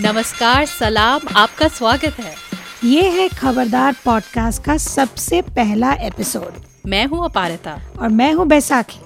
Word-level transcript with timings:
नमस्कार 0.00 0.66
सलाम 0.66 1.20
आपका 1.36 1.68
स्वागत 1.68 2.18
है। 2.20 2.34
ये 2.84 3.08
है 3.10 3.28
खबरदार 3.28 3.96
पॉडकास्ट 4.04 4.62
का 4.64 4.76
सबसे 4.76 5.40
पहला 5.42 5.92
एपिसोड। 5.92 6.60
मैं 6.86 7.06
हूँ 7.06 7.24
अपारिता। 7.24 7.80
और 7.98 8.08
मैं 8.08 8.32
हूँ 8.32 8.46
बैसाखी। 8.46 9.00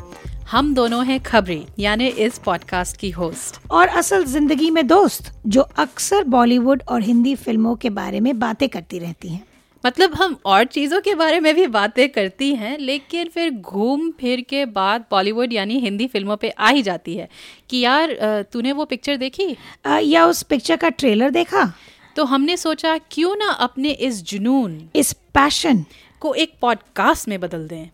हम 0.51 0.75
दोनों 0.75 1.07
हैं 1.07 1.21
खबरी 1.21 1.65
यानी 1.79 2.07
इस 2.07 2.39
पॉडकास्ट 2.39 2.97
की 2.97 3.11
होस्ट। 3.11 3.71
और 3.71 3.89
असल 3.89 4.25
ज़िंदगी 4.25 4.71
में 4.71 4.87
दोस्त 4.87 5.33
जो 5.47 5.61
अक्सर 5.61 6.25
बॉलीवुड 6.25 6.83
और 6.89 7.03
हिंदी 7.03 7.35
फ़िल्मों 7.35 7.75
के 7.77 7.91
बारे 7.91 8.21
में 8.21 8.39
बातें 8.39 8.69
करती 8.69 8.99
रहती 8.99 9.29
हैं। 9.29 9.45
मतलब 9.87 10.15
हम 10.15 10.37
और 10.45 10.65
चीज़ों 10.65 11.01
के 11.01 11.15
बारे 11.15 11.41
में 11.41 11.55
भी 11.55 11.67
बातें 11.67 12.09
करती 12.09 12.55
हैं 12.55 12.79
लेकिन 12.79 13.29
फिर 13.29 13.51
घूम 13.51 14.11
फिर 14.11 14.41
के 14.41 14.65
बाद 14.65 15.05
बॉलीवुड 15.11 15.53
यानी 15.53 15.79
हिंदी 15.79 16.07
फ़िल्मों 16.07 16.37
पे 16.37 16.49
आ 16.49 16.69
ही 16.69 16.83
जाती 16.83 17.17
है। 17.17 17.29
कि 17.71 17.79
यार 17.79 18.17
तूने 18.53 18.73
वो 18.73 18.85
पिक्चर 18.85 19.17
देखी? 19.17 19.57
आ, 19.87 19.99
या 19.99 20.27
उस 20.27 20.43
पिक्चर 20.43 20.77
का 20.77 20.89
ट्रेलर 20.89 21.31
देखा? 21.31 21.73
तो 22.17 22.25
हमने 22.25 22.57
सोचा 22.57 22.99
क्यों 23.11 23.37
ना 23.37 23.49
अपने 23.49 23.91
इस 23.91 24.23
जुनून 24.23 24.81
इस 24.97 25.13
पैशन 25.13 25.85
को 26.21 26.35
एक 26.35 26.53
पॉडकास्ट 26.61 27.29
में 27.29 27.41
बदल 27.41 27.67
दें। 27.69 27.89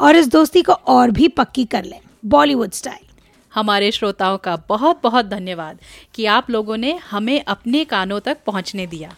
और 0.00 0.16
इस 0.16 0.28
दोस्ती 0.28 0.62
को 0.62 0.72
और 0.72 1.10
भी 1.10 1.28
पक्की 1.28 1.64
कर 1.64 1.84
लें 1.84 2.00
बॉलीवुड 2.24 2.72
स्टाइल। 2.72 3.04
हमारे 3.52 3.90
श्रोताओं 3.92 4.38
का 4.38 4.56
बहुत 4.68 5.00
बहुत 5.02 5.26
धन्यवाद 5.26 5.78
कि 6.14 6.26
आप 6.26 6.50
लोगों 6.50 6.76
ने 6.76 6.98
हमें 7.10 7.44
अपने 7.44 7.84
कानों 7.84 8.20
तक 8.20 8.38
पहुँचने 8.46 8.86
दिया। 8.86 9.14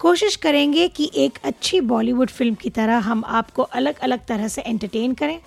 कोशिश 0.00 0.36
करेंगे 0.36 0.88
कि 0.88 1.10
एक 1.14 1.38
अच्छी 1.44 1.80
बॉलीवुड 1.80 2.30
फ़िल्म 2.30 2.54
की 2.54 2.70
तरह 2.70 2.98
हम 2.98 3.24
आपको 3.26 3.62
अलग 3.62 3.98
अलग 3.98 4.26
तरह 4.26 4.48
से 4.48 4.62
एंटरटेन 4.62 5.14
करें। 5.14 5.38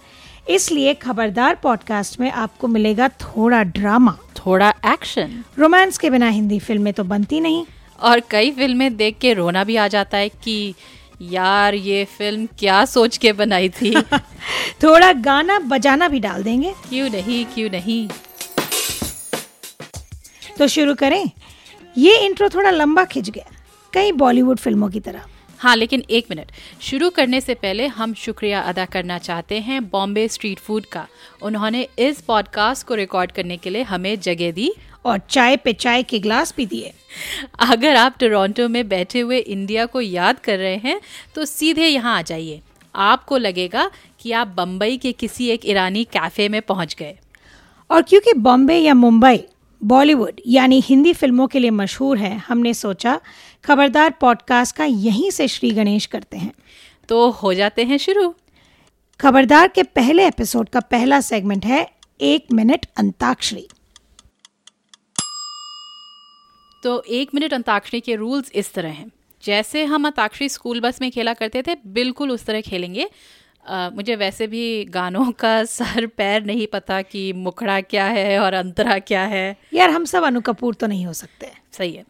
इसलिए 0.50 0.94
खबरदार 0.94 1.56
पॉडकास्ट 1.56 2.20
में 2.20 2.32
आपको 2.32 2.68
मिलेगा 2.68 3.08
थोड़ा 3.08 3.64
ड्रामा 3.64 4.18
थोड़ा 4.38 4.74
एक्शन 4.86 5.44
रोमांस 5.60 5.98
के 5.98 6.10
बिना 6.10 6.28
हिंदी 6.28 6.60
फ़िल्में 6.60 6.94
तो 6.94 7.04
बनती 7.04 7.40
नहीं। 7.40 7.66
और 8.00 8.22
कई 8.30 8.52
फ़िल्में 8.52 8.98
देख 8.98 9.18
के 9.18 9.34
रोना 9.34 9.64
भी 9.64 9.76
आ 9.76 9.88
जाता 9.88 10.18
है 10.18 10.30
कि 10.30 10.74
यार 11.22 11.74
ये 11.74 12.06
फ़िल्म 12.06 12.48
क्या 12.60 12.86
सोच 12.86 13.18
के 13.18 13.34
बनाई 13.34 13.70
थी। 13.70 14.02
थोड़ा 14.84 15.14
गाना 15.14 15.60
बजाना 15.60 16.08
भी 16.08 16.20
डाल 16.20 16.44
देंगे। 16.44 16.74
क्यों 16.90 17.10
नहीं 17.10 17.46
क्यों 17.46 17.70
नहीं? 17.70 18.10
तो 20.58 20.68
शुरू 20.68 20.96
करें। 20.96 21.30
ये 21.98 22.18
इंट्रो 22.18 22.50
थोड़ा 22.50 22.70
लंबा 22.70 23.06
खिंच 23.06 23.30
गया। 23.30 23.63
कई 23.94 24.12
बॉलीवुड 24.12 24.58
फ़िल्मों 24.58 24.90
की 24.90 25.00
तरह। 25.00 25.26
हाँ 25.60 25.76
लेकिन 25.76 26.04
एक 26.10 26.26
मिनट। 26.30 26.52
शुरू 26.82 27.10
करने 27.10 27.42
से 27.42 27.54
पहले 27.54 27.88
हम 27.88 28.14
शुक्रिया 28.14 28.62
अदा 28.62 28.86
करना 28.86 29.18
चाहते 29.18 29.60
हैं 29.60 29.84
बॉम्बे 29.90 30.28
स्ट्रीट 30.28 30.60
फ़ूड 30.60 30.86
का। 30.86 31.06
उन्होंने 31.42 31.88
इस 32.00 32.22
पॉडकास्ट 32.22 32.88
को 32.88 32.96
रिकॉर्ड 32.96 33.32
करने 33.32 33.58
के 33.58 33.70
लिए 33.70 33.84
हमें 33.84 34.20
जगह 34.20 34.52
दी। 34.52 34.72
और 35.06 35.20
चाय 35.30 35.56
पे 35.58 35.74
चाय 35.74 36.04
के 36.04 36.20
ग्लास 36.20 36.54
भी 36.58 36.66
दिए। 36.66 36.94
अगर 37.60 37.96
आप 37.96 38.18
टोरंटो 38.20 38.68
में 38.70 38.88
बैठे 38.90 39.20
हुए 39.20 39.38
इंडिया 39.38 39.86
को 39.86 40.02
याद 40.02 40.40
कर 40.40 40.58
रहे 40.58 40.76
हैं 40.76 41.00
तो 41.36 41.46
सीधे 41.46 41.88
यहाँ 41.88 42.18
आ 42.18 42.22
जाइए। 42.22 42.62
आपको 42.96 43.38
लगेगा 43.38 43.90
कि 44.20 44.32
आप 44.32 44.54
बम्बई 44.58 44.98
के 44.98 45.12
किसी 45.12 45.50
एक 45.50 45.66
ईरानी 45.66 46.04
कैफ़े 46.04 46.50
में 46.50 46.62
पहुँच 46.62 46.96
गए। 47.00 47.16
और 47.90 48.02
क्योंकि 48.02 48.34
बॉम्बे 48.34 48.78
या 48.78 48.94
मुंबई 48.94 49.44
बॉलीवुड 49.82 50.40
यानी 50.48 50.80
हिंदी 50.80 51.12
फ़िल्मों 51.14 51.48
के 51.48 51.60
लिए 51.60 51.70
मशहूर 51.70 52.18
है 52.18 52.38
हमने 52.38 52.74
सोचा 52.74 53.20
खबरदार 53.66 54.10
पॉडकास्ट 54.12 54.76
का 54.76 54.86
यहीं 54.86 55.32
से 55.32 55.48
श्री 55.48 55.72
गणेश 55.72 56.06
करते 56.06 56.38
हैं। 56.38 56.52
तो 57.10 57.30
हो 57.30 57.54
जाते 57.54 57.84
हैं 57.84 57.98
शुरू। 57.98 58.36
खबरदार 59.22 59.68
के 59.68 59.84
पहले 59.84 60.28
एपिसोड 60.28 60.70
का 60.70 60.80
पहला 60.80 61.22
सेगमेंट 61.22 61.66
है 61.66 61.92
एक 62.22 62.46
मिनट 62.54 62.86
अंताक्षरी। 62.98 63.68
तो 66.84 67.04
एक 67.04 67.36
मिनट 67.36 67.54
अंताक्षरी 67.54 68.00
के 68.00 68.16
रूल्स 68.16 68.52
इस 68.52 68.74
तरह 68.74 68.90
हैं। 68.90 69.12
जैसे 69.44 69.86
हम 69.86 70.06
अंताक्षरी 70.06 70.50
स्कूल 70.50 70.80
बस 70.80 71.02
में 71.02 71.12
खेला 71.12 71.34
करते 71.34 71.62
थे 71.62 71.76
बिल्कुल 71.88 72.32
उस 72.32 72.46
तरह 72.46 72.62
खेलेंगे। 72.62 73.10
Uh, 73.66 73.90
मुझे 73.96 74.16
वैसे 74.16 74.46
भी 74.48 74.64
गानों 74.86 75.32
का 75.32 75.64
सर 75.66 76.06
पैर 76.08 76.44
नहीं 76.46 76.66
पता 76.68 77.02
कि 77.02 77.22
मुखड़ा 77.34 77.80
क्या 77.82 78.06
है 78.08 78.40
और 78.40 78.54
अंतरा 78.54 78.98
क्या 79.02 79.22
है। 79.26 79.56
यार 79.74 79.90
हम 79.90 80.06
सब 80.06 80.24
अनु 80.24 80.42
कपूर 80.42 80.74
तो 80.74 80.88
नहीं 80.88 81.06
हो 81.06 81.14
सकते। 81.14 81.52
सही 81.78 81.94
है। 81.94 82.04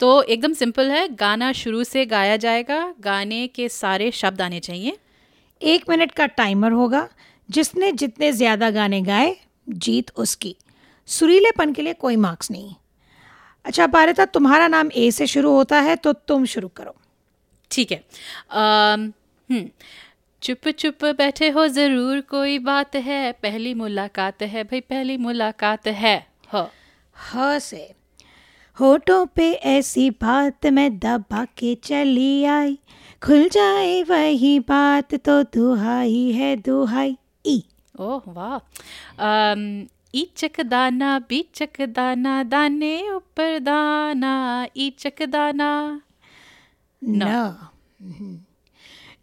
तो 0.00 0.22
एकदम 0.24 0.52
सिंपल 0.52 0.90
है 0.90 1.06
गाना 1.16 1.50
शुरू 1.52 1.82
से 1.84 2.04
गाया 2.06 2.36
जाएगा 2.36 2.82
गाने 3.00 3.46
के 3.46 3.68
सारे 3.68 4.10
शब्द 4.12 4.42
आने 4.42 4.60
चाहिए। 4.60 4.96
एक 5.60 5.90
मिनट 5.90 6.12
का 6.12 6.26
टाइमर 6.28 6.72
होगा 6.72 7.08
जिसने 7.48 7.92
जितने 7.94 8.32
ज़्यादा 8.32 8.70
गाने 8.70 9.00
गाए 9.02 9.36
जीत 9.68 10.12
उसकी। 10.16 10.56
सुरीलेपन 11.08 11.72
के 11.72 11.82
लिए 11.82 11.92
कोई 11.92 12.16
मार्क्स 12.18 12.50
नहीं। 12.50 12.74
अच्छा 13.64 13.86
पारिता 13.88 14.24
तुम्हारा 14.26 14.68
नाम 14.68 14.90
ए 14.96 15.10
से 15.10 15.26
शुरू 15.26 15.52
होता 15.52 15.80
है 15.80 15.96
तो 15.96 16.12
तुम 16.12 16.44
शुरू 16.46 16.68
करो। 16.68 16.94
ठीक 17.70 17.92
है। 17.92 18.04
हम्म 18.52 19.68
चुप 20.42 20.68
चुप 20.78 21.04
बैठे 21.18 21.48
हो 21.50 21.66
ज़रूर 21.68 22.20
कोई 22.20 22.58
बात 22.58 22.94
है। 23.06 23.20
पहली 23.42 23.72
मुलाकात 23.74 24.42
है 24.42 24.62
भाई 24.64 24.80
पहली 24.80 25.16
मुलाकात 25.16 25.86
है। 26.02 26.16
ह। 26.54 26.66
ह 27.16 27.58
से। 27.58 27.82
होठों 28.78 29.24
पे 29.26 29.50
ऐसी 29.52 30.08
बात 30.22 30.66
मैं 30.66 30.88
दबा 30.98 31.44
के 31.58 31.74
चली 31.84 32.44
आई। 32.44 32.78
खुल 33.22 33.48
जाए 33.48 34.02
वही 34.02 34.58
बात 34.60 35.14
तो 35.24 35.42
दुहाई 35.54 36.30
है 36.32 36.54
दुहाई। 36.56 37.16
ई। 37.44 37.62
ओह 38.00 38.22
वाह। 38.28 38.58
ईचक 40.14 40.60
दाना 40.60 41.18
बीचक 41.28 41.80
दाना 41.88 42.42
दाने 42.44 42.94
ऊपर 43.10 43.58
दाना 43.58 44.32
ईचक 44.76 45.22
दाना। 45.28 45.70
न। 47.02 47.30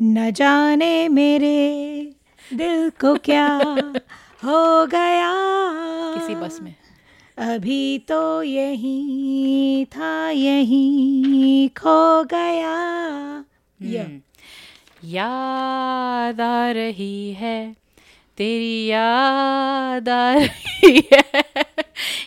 न 0.01 0.31
जाने 0.31 1.07
मेरे 1.07 1.67
दिल 2.53 2.89
को 2.89 3.15
क्या 3.15 3.59
हो 4.43 4.85
गया। 4.85 5.33
किसी 6.13 6.35
बस 6.35 6.59
में। 6.61 6.75
अभी 7.37 7.97
तो 7.99 8.43
यही 8.43 9.85
था 9.85 10.29
यही 10.29 11.67
खो 11.67 12.23
गया। 12.23 12.75
हम्म। 13.81 14.21
याद 15.03 16.41
आ 16.41 16.71
रही 16.71 17.31
है 17.31 17.75
तेरी 18.37 18.85
याद 18.85 20.09
आ 20.09 20.33
रही 20.33 21.09
है। 21.13 21.43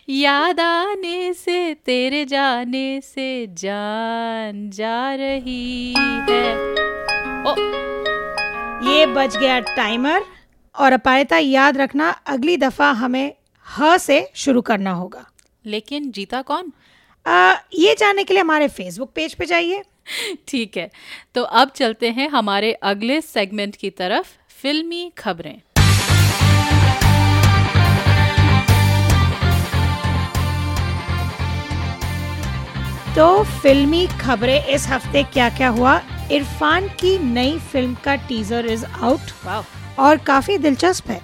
याद 0.08 0.60
आने 0.60 1.34
से 1.34 1.74
तेरे 1.74 2.24
जाने 2.24 3.00
से 3.00 3.46
जान 3.46 4.70
जा 4.70 5.14
रही 5.14 5.94
है। 5.98 6.80
ओ। 7.40 7.54
ये 8.84 9.04
बज 9.06 9.36
गया 9.36 9.58
टाइमर 9.60 10.24
और 10.74 10.92
अपायता 10.92 11.38
याद 11.38 11.76
रखना 11.76 12.08
अगली 12.26 12.56
दफ़ा 12.56 12.90
हमें 12.92 13.32
ह 13.66 13.96
से 13.98 14.18
शुरू 14.34 14.60
करना 14.60 14.92
होगा। 14.92 15.24
लेकिन 15.64 16.10
जीता 16.10 16.42
कौन? 16.42 16.72
आ, 17.26 17.54
ये 17.74 17.94
जानने 17.94 18.24
के 18.24 18.34
लिए 18.34 18.40
हमारे 18.40 18.68
फेसबुक 18.68 19.12
पेज 19.14 19.34
पे 19.34 19.46
जाइए। 19.46 19.82
ठीक 20.48 20.76
है 20.76 20.90
तो 21.34 21.42
अब 21.42 21.70
चलते 21.70 22.10
हैं 22.10 22.28
हमारे 22.28 22.72
अगले 22.72 23.20
सेगमेंट 23.20 23.76
की 23.76 23.90
तरफ़ 23.90 24.28
फिल्मी 24.62 25.10
खबरें। 25.18 25.58
तो 33.16 33.42
फिल्मी 33.62 34.06
खबरें 34.20 34.64
इस 34.64 34.88
हफ़्ते 34.88 35.22
क्या 35.22 35.48
क्या 35.48 35.68
हुआ? 35.68 36.00
इरफान 36.32 36.88
की 36.88 37.18
नई 37.18 37.58
फ़िल्म 37.58 37.96
का 38.04 38.14
टीजर 38.14 38.66
इज़ 38.66 38.84
आउट 38.84 39.20
और 39.98 40.16
काफ़ी 40.16 40.58
दिलचस्प 40.58 41.10
है। 41.10 41.20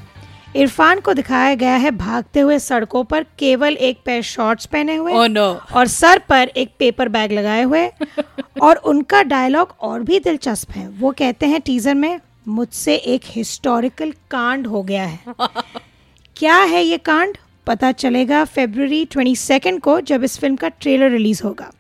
इरफान 0.56 1.00
को 1.00 1.14
दिखाया 1.14 1.54
गया 1.54 1.76
है 1.76 1.90
भागते 1.90 2.40
हुए 2.40 2.58
सड़कों 2.58 3.04
पर 3.04 3.22
केवल 3.22 3.72
एक 3.72 3.98
पैर 4.04 4.22
शॉर्ट्स 4.22 4.66
पहने 4.66 4.96
हुए 4.96 5.12
oh, 5.12 5.28
no. 5.28 5.72
और 5.72 5.86
सर 5.86 6.18
पर 6.18 6.48
एक 6.48 6.70
पेपर 6.78 7.08
बैग 7.08 7.32
लगाए 7.32 7.62
हुए 7.62 7.92
और 8.62 8.76
उनका 8.76 9.22
डायलॉग 9.22 9.74
और 9.80 10.02
भी 10.02 10.20
दिलचस्प 10.20 10.70
है। 10.70 10.88
वो 10.88 11.10
कहते 11.10 11.46
हैं 11.46 11.60
टीजर 11.60 11.94
में 11.94 12.20
मुझसे 12.48 12.94
एक 12.94 13.20
हिस्टोरिकल 13.24 14.12
कांड 14.30 14.66
हो 14.66 14.82
गया 14.82 15.04
है। 15.04 15.18
क्या 16.36 16.56
है 16.56 16.82
ये 16.84 16.98
कांड? 16.98 17.36
पता 17.66 17.92
चलेगा 17.92 18.44
फेब्रवरी 18.44 19.04
ट्वेंटी 19.04 19.78
को 19.78 20.00
जब 20.00 20.24
इस 20.24 20.38
फ़िल्म 20.38 20.56
का 20.56 20.68
ट्रेलर 20.68 21.10
रिलीज़ 21.10 21.42
होगा। 21.42 21.72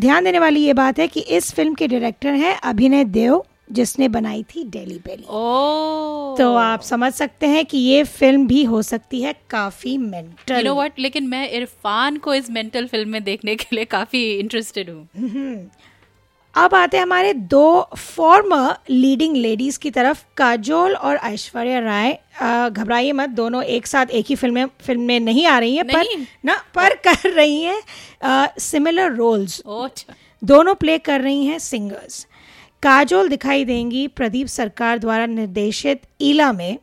ध्यान 0.00 0.24
देने 0.24 0.38
वाली 0.38 0.60
ये 0.60 0.72
बात 0.72 0.98
है 0.98 1.08
कि 1.08 1.20
इस 1.20 1.52
फ़िल्म 1.52 1.74
के 1.74 1.86
डायरेक्टर 1.88 2.34
हैं 2.34 2.54
अभिनय 2.54 3.04
देव 3.04 3.42
जिसने 3.72 4.08
बनाई 4.08 4.42
थी 4.42 4.64
डेली 4.64 4.98
बेली। 4.98 5.22
तो 6.38 6.54
आप 6.54 6.80
समझ 6.80 7.12
सकते 7.12 7.46
हैं 7.46 7.64
कि 7.66 7.78
ये 7.78 8.02
फ़िल्म 8.04 8.46
भी 8.46 8.64
हो 8.64 8.82
सकती 8.82 9.22
है 9.22 9.34
काफ़ी 9.50 9.98
मेंटल 9.98 10.54
you 10.54 10.64
know 10.64 10.76
what? 10.80 10.98
लेकिन 10.98 11.26
मैं 11.26 11.50
इरफान 11.50 12.16
को 12.16 12.34
इस 12.34 12.50
मेंटल 12.50 12.86
फ़िल्म 12.86 13.08
में 13.08 13.24
देखने 13.24 13.56
के 13.56 13.76
लिए 13.76 13.84
काफ़ी 13.84 14.38
इंटरेस्टेड 14.38 14.90
हूँ। 14.90 15.08
अब 16.54 16.74
आते 16.74 16.96
हैं 16.96 17.02
हमारे 17.02 17.32
दो 17.52 17.88
फॉर्मर 17.96 18.90
लीडिंग 18.90 19.36
लेडीज़ 19.36 19.78
की 19.78 19.90
तरफ़ 19.90 20.22
काजोल 20.36 20.94
और 20.94 21.16
ऐश्वर्या 21.16 21.78
राय। 21.78 22.12
घबराइए 22.70 23.12
मत 23.12 23.28
दोनों 23.30 23.62
एक 23.64 23.86
साथ 23.86 24.06
एक 24.10 24.26
ही 24.28 24.34
फ़िल्म 24.34 24.54
में 24.54 24.66
फ़िल्म 24.86 25.02
में 25.02 25.20
नहीं 25.20 25.46
आ 25.46 25.58
रही 25.58 25.76
हैं 25.76 25.86
पर 25.86 26.26
ना 26.44 26.56
पर 26.74 26.94
कर 27.06 27.30
रही 27.30 27.62
हैं 27.62 28.48
सिमिलर 28.60 29.12
रोल्स 29.12 29.58
अच्छा। 29.60 30.14
दोनों 30.42 30.74
प्ले 30.74 30.98
कर 30.98 31.20
रही 31.20 31.44
हैं 31.46 31.58
सिंगर्स 31.58 32.26
काजोल 32.82 33.28
दिखाई 33.28 33.64
देंगी 33.64 34.06
प्रदीप 34.08 34.46
सरकार 34.48 34.98
द्वारा 34.98 35.26
निर्देशित 35.26 36.02
ईला 36.20 36.52
में 36.52 36.78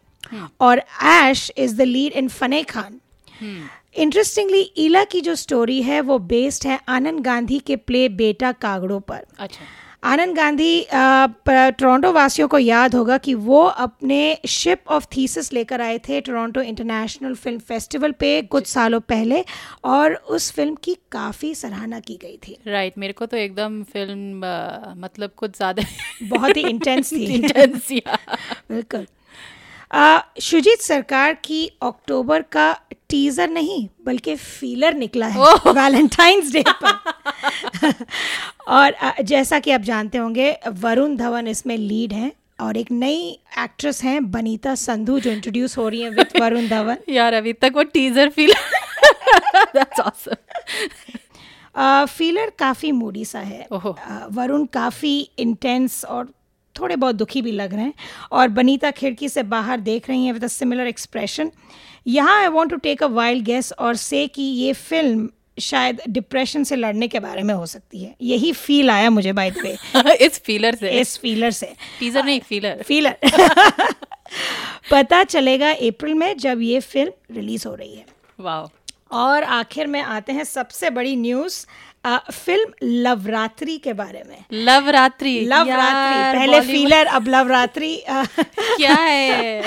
और 0.61 0.81
Ash 1.03 1.51
is 1.57 1.75
the 1.77 1.81
lead 1.81 2.13
in 2.13 2.27
Fanney 2.29 2.63
Khan. 2.63 2.99
Interestingly 3.95 4.61
Eela 4.77 5.03
की 5.03 5.21
जो 5.21 5.35
स्टोरी 5.35 5.81
है 5.81 6.01
वो 6.01 6.17
बेस्ड 6.19 6.67
है 6.67 6.79
आनंद 6.89 7.19
गांधी 7.19 7.59
के 7.59 7.75
प्ले 7.75 8.07
बेटा 8.09 8.51
कागड़ों 8.51 8.99
पर। 8.99 9.25
अच्छा। 9.39 9.65
आनंद 10.03 10.35
गांधी 10.35 10.85
टोरंटो 10.91 12.11
वासियों 12.11 12.47
को 12.47 12.57
याद 12.57 12.95
होगा 12.95 13.17
कि 13.17 13.33
वो 13.33 13.63
अपने 13.63 14.37
शिप 14.47 14.87
ऑफ़ 14.87 15.05
थीसिस 15.17 15.51
लेकर 15.53 15.81
आए 15.81 15.97
थे 15.99 16.21
टोरंटो 16.21 16.61
इंटरनेशनल 16.61 17.33
फ़िल्म 17.35 17.59
फेस्टिवल 17.59 18.11
पे 18.11 18.41
कुछ 18.41 18.67
सालों 18.67 18.99
पहले 18.99 19.43
और 19.83 20.13
उस 20.13 20.51
फ़िल्म 20.51 20.75
की 20.75 20.97
काफ़ी 21.11 21.53
सराहना 21.55 21.99
की 21.99 22.19
गई 22.21 22.37
थी। 22.47 22.57
राइट 22.67 22.85
right, 22.85 22.99
मेरे 22.99 23.13
को 23.13 23.25
तो 23.25 23.37
एकदम 23.37 23.83
फ़िल्म 23.83 24.41
अ, 24.45 24.93
मतलब 24.97 25.31
कुछ 25.37 25.57
ज़्यादा 25.57 25.83
बहुत 26.23 26.57
ही 26.57 26.61
इंटेंस 26.61 27.13
थी। 27.13 27.25
इंटेंस 27.35 27.91
बिल्कुल। 28.71 29.07
शुजीत 30.41 30.79
सरकार 30.79 31.33
की 31.33 31.65
अक्टूबर 31.81 32.41
का 32.41 32.71
टीजर 33.09 33.49
नहीं 33.49 33.87
बल्कि 34.05 34.35
फीलर 34.35 34.93
निकला 34.93 35.27
है 35.27 35.53
वैलेंटाइंस 35.67 36.51
डे 36.53 36.63
पर। 36.83 37.93
और 38.69 38.95
जैसा 39.23 39.59
कि 39.59 39.71
आप 39.71 39.81
जानते 39.81 40.17
होंगे 40.17 40.51
वरुण 40.79 41.15
धवन 41.17 41.47
इसमें 41.47 41.77
लीड 41.77 42.13
हैं 42.13 42.31
और 42.61 42.77
एक 42.77 42.91
नई 42.91 43.17
एक्ट्रेस 43.59 44.03
हैं 44.03 44.31
बनीता 44.31 44.75
संधू 44.75 45.19
जो 45.19 45.31
इंट्रोड्यूस 45.31 45.77
हो 45.77 45.87
रही 45.89 46.01
हैं 46.01 46.09
विद 46.09 46.27
वरुण 46.41 46.67
धवन। 46.67 46.97
यार 47.09 47.33
अभी 47.33 47.53
तक 47.53 47.71
वो 47.75 47.83
teaser 47.83 48.29
feel 48.29 48.53
that's 49.75 49.99
awesome 49.99 50.35
feeler 52.07 52.51
काफ़ी 52.59 52.91
मूडी 52.91 53.25
सा 53.25 53.39
है। 53.39 53.67
वरुण 54.31 54.65
काफ़ी 54.65 55.19
इंटेंस 55.39 56.03
और 56.05 56.27
थोड़े 56.79 56.95
बहुत 56.95 57.15
दुखी 57.15 57.41
भी 57.41 57.51
लग 57.51 57.73
रहे 57.73 57.83
हैं। 57.83 57.93
और 58.31 58.47
बनीता 58.49 58.91
खिड़की 58.91 59.29
से 59.29 59.43
बाहर 59.45 59.79
देख 59.81 60.09
रही 60.09 60.25
हैं 60.25 60.33
विद 60.33 60.43
अ 60.43 60.47
सिमिलर 60.49 60.87
एक्सप्रेशन 60.87 61.51
यहाँ 62.07 62.39
I 62.41 62.47
want 62.47 62.69
to 62.69 62.77
take 62.77 63.03
a 63.03 63.07
wild 63.07 63.45
guess 63.45 63.71
और 63.71 63.95
से 63.97 64.25
कि 64.27 64.41
ये 64.41 64.73
फ़िल्म 64.73 65.29
शायद 65.59 66.01
डिप्रेशन 66.09 66.63
से 66.63 66.75
लड़ने 66.75 67.07
के 67.07 67.19
बारे 67.19 67.41
में 67.43 67.53
हो 67.53 67.65
सकती 67.65 68.03
है। 68.03 68.15
यही 68.21 68.51
फील 68.53 68.89
आया 68.89 69.09
मुझे 69.09 69.33
बाय 69.33 69.51
द 69.51 69.57
वे 69.63 70.13
इस 70.15 70.39
फीलर 70.39 70.75
से। 70.75 70.89
इस 70.99 71.17
फीलर 71.17 71.51
से। 71.51 71.73
टीजर 71.99 72.23
नहीं 72.25 72.39
फीलर 72.39 72.83
फीलर 72.83 73.15
पता 74.91 75.23
चलेगा 75.23 75.71
अप्रैल 75.71 76.13
में 76.13 76.37
जब 76.37 76.61
ये 76.61 76.79
फ़िल्म 76.79 77.35
रिलीज़ 77.35 77.67
हो 77.67 77.73
रही 77.75 77.95
है। 77.95 78.05
वाओ 78.39 78.67
और 79.11 79.43
आखिर 79.43 79.87
में 79.87 80.01
आते 80.01 80.33
हैं 80.33 80.43
सबसे 80.43 80.89
बड़ी 80.89 81.15
न्यूज़ 81.15 81.65
फ़िल्म 82.05 82.73
लवरात्रि 82.83 83.77
के 83.77 83.93
बारे 83.93 84.23
में। 84.29 84.43
लव 84.53 84.89
रात्रि 84.89 85.39
लवरात्रि 85.45 86.39
पहले 86.39 86.61
फीलर 86.61 87.05
अब 87.05 87.27
लवरात्रि। 87.27 88.03
क्या 88.09 88.93
है? 88.95 89.61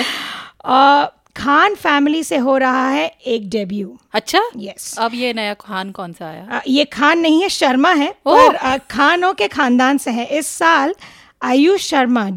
खान 1.36 1.74
फैमिली 1.74 2.22
से 2.24 2.36
हो 2.36 2.56
रहा 2.58 2.88
है 2.88 3.06
एक 3.26 3.48
डेब्यू 3.50 3.96
अच्छा? 4.14 4.40
Yes 4.56 4.92
yes. 4.94 4.98
अब 4.98 5.14
ये 5.14 5.32
नया 5.32 5.54
खान 5.54 5.90
कौन 5.90 6.12
सा 6.12 6.26
आया? 6.28 6.46
आ, 6.52 6.60
ये 6.66 6.84
खान 6.84 7.18
नहीं 7.18 7.42
है 7.42 7.48
शर्मा 7.48 7.92
है 7.92 8.14
ओह। 8.26 8.48
पर 8.48 8.54
अ, 8.54 8.76
खानों 8.90 9.32
के 9.34 9.48
खानदान 9.48 9.98
से 9.98 10.10
है। 10.10 10.24
इस 10.38 10.46
साल 10.46 10.94
आयुष 11.42 11.86
शर्मा 11.88 12.28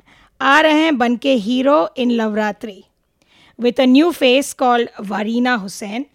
आ 0.41 0.59
रहे 0.61 0.81
हैं 0.83 0.97
बन 0.97 1.15
के 1.15 1.33
hero 1.33 1.89
in 1.97 2.11
Loveratri 2.11 2.83
with 3.59 3.79
a 3.79 3.85
new 3.85 4.11
face 4.11 4.53
called 4.53 4.89
Warina 5.01 5.53
Hussain. 5.55 6.05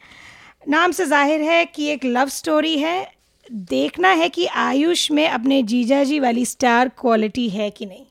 नाम 0.69 0.93
से 0.93 1.05
ज़ाहिर 1.07 1.41
है 1.41 1.65
कि 1.65 1.87
एक 1.89 2.05
लव 2.05 2.29
स्टोरी 2.29 2.79
है 2.79 3.20
देखना 3.53 4.09
है 4.09 4.29
कि 4.29 4.47
आयुष 4.47 5.11
में 5.11 5.29
अपने 5.29 5.63
जीजाजी 5.63 6.19
वाली 6.21 6.45
स्टार 6.47 6.89
क्वालिटी 6.89 7.49
है 7.49 7.71
कि 7.71 7.87
नहीं। 7.87 8.07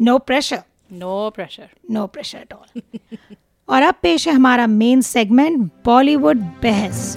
No 0.00 0.18
pressure 0.18 0.62
no 0.92 1.30
pressure 1.30 1.68
no 1.90 2.06
pressure 2.06 2.38
at 2.38 2.52
all 2.52 2.80
और 3.68 3.82
अब 3.82 3.94
पेश 4.02 4.28
है 4.28 4.34
हमारा 4.34 4.66
मेन 4.66 5.00
सेगमेंट 5.00 5.70
बॉलीवुड 5.84 6.36
बहस। 6.36 7.16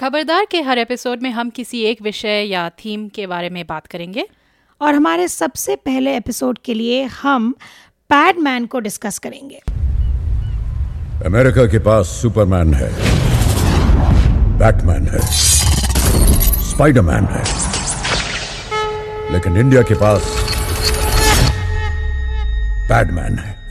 खबरदार 0.00 0.44
के 0.44 0.60
हर 0.60 0.78
एपिसोड 0.78 1.22
में 1.22 1.30
हम 1.30 1.50
किसी 1.50 1.82
एक 1.82 2.02
विषय 2.02 2.42
या 2.42 2.70
थीम 2.70 3.08
के 3.08 3.26
बारे 3.26 3.50
में 3.50 3.66
बात 3.66 3.86
करेंगे। 3.86 4.28
और 4.80 4.94
हमारे 4.94 5.28
सबसे 5.28 5.76
पहले 5.76 6.16
एपिसोड 6.16 6.58
के 6.58 6.74
लिए 6.74 7.02
हम 7.02 7.52
पैडमैन 8.10 8.66
को 8.66 8.80
डिस्कस 8.80 9.18
करेंगे। 9.18 9.62
अमेरिका 11.20 11.66
के 11.66 11.78
पास 11.78 12.06
सुपरमैन 12.06 12.74
है। 12.74 12.92
बैटमैन 14.58 15.08
है। 15.08 15.20
स्पाइडरमैन 16.70 17.24
है। 17.24 17.44
लेकिन 19.32 19.56
इंडिया 19.56 19.82
के 19.82 19.94
पास 19.94 20.22
पैडमैन 22.88 23.38
है. 23.38 23.62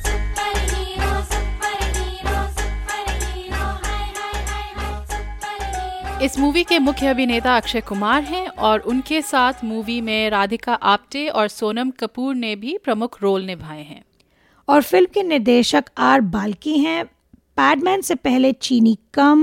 इस 6.25 6.39
मूवी 6.39 6.63
के 6.63 6.79
मुख्य 6.79 7.07
अभिनेता 7.07 7.57
अक्षय 7.57 7.81
कुमार 7.81 8.23
हैं 8.23 8.47
और 8.47 8.79
उनके 8.79 9.21
साथ 9.21 9.53
मूवी 9.63 10.01
में 10.01 10.29
राधिका 10.29 10.73
आप्टे 10.73 11.27
और 11.27 11.47
सोनम 11.47 11.89
कपूर 11.89 12.35
ने 12.35 12.55
भी 12.55 12.77
प्रमुख 12.83 13.17
रोल 13.21 13.41
निभाए 13.41 13.81
हैं। 13.81 14.03
और 14.69 14.81
फ़िल्म 14.81 15.07
के 15.13 15.23
निर्देशक 15.23 15.83
आर 15.97 16.21
बाल्की 16.21 16.77
हैं। 16.77 17.05
पैडमैन 17.61 18.01
से 18.01 18.15
पहले 18.15 18.51
चीनी 18.53 18.97
कम 19.13 19.41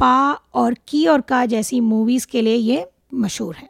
पा 0.00 0.32
और 0.54 0.74
की 0.88 1.06
और 1.06 1.20
का 1.20 1.44
जैसी 1.46 1.78
मूवीज़ 1.80 2.26
के 2.26 2.40
लिए 2.42 2.54
ये 2.54 2.86
मशहूर 3.14 3.54
है। 3.56 3.68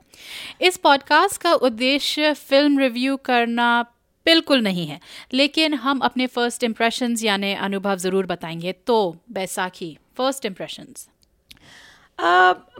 इस 0.61 0.77
पॉडकास्ट 0.77 1.41
का 1.43 1.53
उद्देश्य 1.53 2.33
फ़िल्म 2.35 2.79
रिव्यू 2.79 3.17
करना 3.17 3.83
बिल्कुल 4.27 4.63
नहीं 4.63 4.87
है 4.87 4.99
लेकिन 5.33 5.75
हम 5.75 5.99
अपने 5.99 6.27
फ़र्स्ट 6.27 6.65
इम्प्रेशंस 6.65 7.25
यानी 7.25 7.53
अनुभव 7.55 7.97
ज़रूर 7.97 8.27
बताएँगे। 8.27 8.73
तो 8.87 9.17
बैसाखी 9.33 9.97
फ़र्स्ट 10.17 10.47
इम्प्रेशंस 10.47 11.09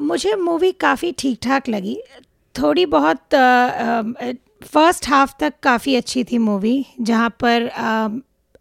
मुझे 0.01 0.35
मूवी 0.39 0.73
काफ़ी 0.81 1.13
ठीक 1.19 1.39
ठाक 1.43 1.69
लगी। 1.69 1.99
थोड़ी 2.55 2.87
बहुत 2.89 3.35
फ़र्स्ट 4.65 5.09
हाफ़ 5.09 5.33
तक 5.41 5.61
काफ़ी 5.63 5.97
अच्छी 5.97 6.25
थी 6.25 6.39
मूवी 6.41 6.85
जहाँ 7.01 7.31
पर 7.45 7.71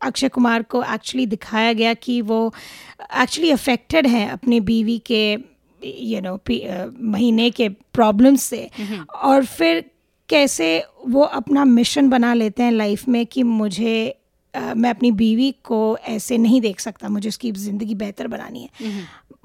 अक्षय 0.01 0.29
कुमार 0.29 0.63
को 0.63 0.83
एक्चुअली 0.83 1.25
दिखाया 1.25 1.73
गया 1.73 1.93
कि 1.93 2.21
वो 2.21 2.53
एक्चुअली 3.21 3.51
अफेक्टेड 3.51 4.07
हैं 4.07 4.29
अपनी 4.29 4.59
बीवी 4.61 4.97
के 5.05 5.31
यू 5.81 6.21
नो 6.21 6.39
महीने 7.11 7.49
के 7.51 7.69
प्रॉब्लम्स 7.69 8.43
से। 8.43 8.69
और 9.15 9.45
फिर 9.45 9.83
कैसे 10.29 10.67
वो 11.07 11.21
अपना 11.21 11.65
मिशन 11.65 12.09
बना 12.09 12.33
लेते 12.33 12.63
हैं 12.63 12.71
लाइफ 12.71 13.07
में 13.07 13.25
कि 13.25 13.43
मुझे 13.43 14.17
मैं 14.53 14.89
अपनी 14.89 15.11
बीवी 15.11 15.51
को 15.63 15.97
ऐसे 15.97 16.37
नहीं 16.37 16.61
देख 16.61 16.79
सकता 16.79 17.09
मुझे 17.09 17.29
उसकी 17.29 17.51
ज़िंदगी 17.51 17.95
बेहतर 17.95 18.27
बनानी 18.27 18.61
है। 18.61 18.91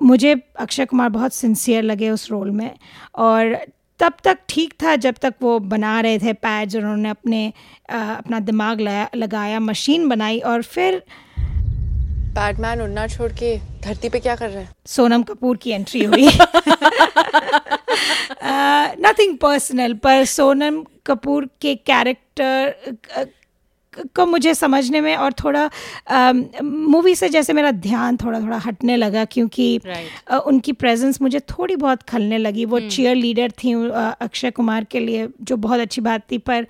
मुझे 0.00 0.34
अक्षय 0.58 0.84
कुमार 0.84 1.08
बहुत 1.08 1.34
सिंसियर 1.34 1.82
लगे 1.82 2.10
उस 2.10 2.30
रोल 2.30 2.50
में। 2.50 2.70
और 3.14 3.56
तब 3.98 4.12
तक 4.24 4.38
ठीक 4.48 4.74
था 4.82 4.96
जब 4.96 5.14
तक 5.14 5.34
वो 5.42 5.58
बना 5.58 6.00
रहे 6.00 6.18
थे 6.18 6.32
पैड्स 6.32 6.76
और 6.76 6.80
उन्होंने 6.82 7.08
अपने 7.08 7.52
आ, 7.90 7.98
अपना 8.14 8.40
दिमाग 8.40 8.80
लगाया 8.80 9.08
लगाया 9.16 9.60
मशीन 9.60 10.08
बनाई 10.08 10.38
और 10.38 10.62
फिर 10.62 11.02
पैडमैन 12.38 12.80
उड़ना 12.82 13.06
छोड़ 13.06 13.32
के 13.32 13.56
धरती 13.58 14.08
पे 14.08 14.20
क्या 14.20 14.36
कर 14.36 14.50
रहे 14.50 14.62
हैं? 14.62 14.72
सोनम 14.86 15.22
कपूर 15.22 15.56
की 15.56 15.70
एंट्री 15.70 16.04
हुई। 16.04 16.28
नथिंग 19.00 19.36
पर्सनल 19.38 19.94
पर 19.94 20.24
सोनम 20.24 20.84
कपूर 21.06 21.48
के 21.60 21.74
कैरेक्टर 21.74 22.74
को 24.16 24.26
मुझे 24.26 24.54
समझने 24.54 25.00
में 25.00 25.14
और 25.16 25.32
थोड़ा 25.32 25.68
मूवी 26.62 27.14
से 27.14 27.28
जैसे 27.28 27.52
मेरा 27.52 27.70
ध्यान 27.70 28.16
थोड़ा 28.16 28.40
थोड़ा 28.40 28.58
हटने 28.66 28.96
लगा 28.96 29.24
क्योंकि 29.24 29.66
Right. 29.86 30.42
उनकी 30.46 30.72
प्रेजेंस 30.72 31.20
मुझे 31.22 31.40
थोड़ी 31.50 31.76
बहुत 31.76 32.02
खलने 32.02 32.38
लगी 32.38 32.64
वो 32.64 32.80
चीयर 32.88 33.14
लीडर 33.16 33.50
थी 33.64 33.74
अक्षय 34.20 34.50
कुमार 34.50 34.84
के 34.84 35.00
लिए 35.00 35.28
जो 35.42 35.56
बहुत 35.56 35.80
अच्छी 35.80 36.00
बात 36.00 36.22
थी 36.32 36.38
पर 36.38 36.66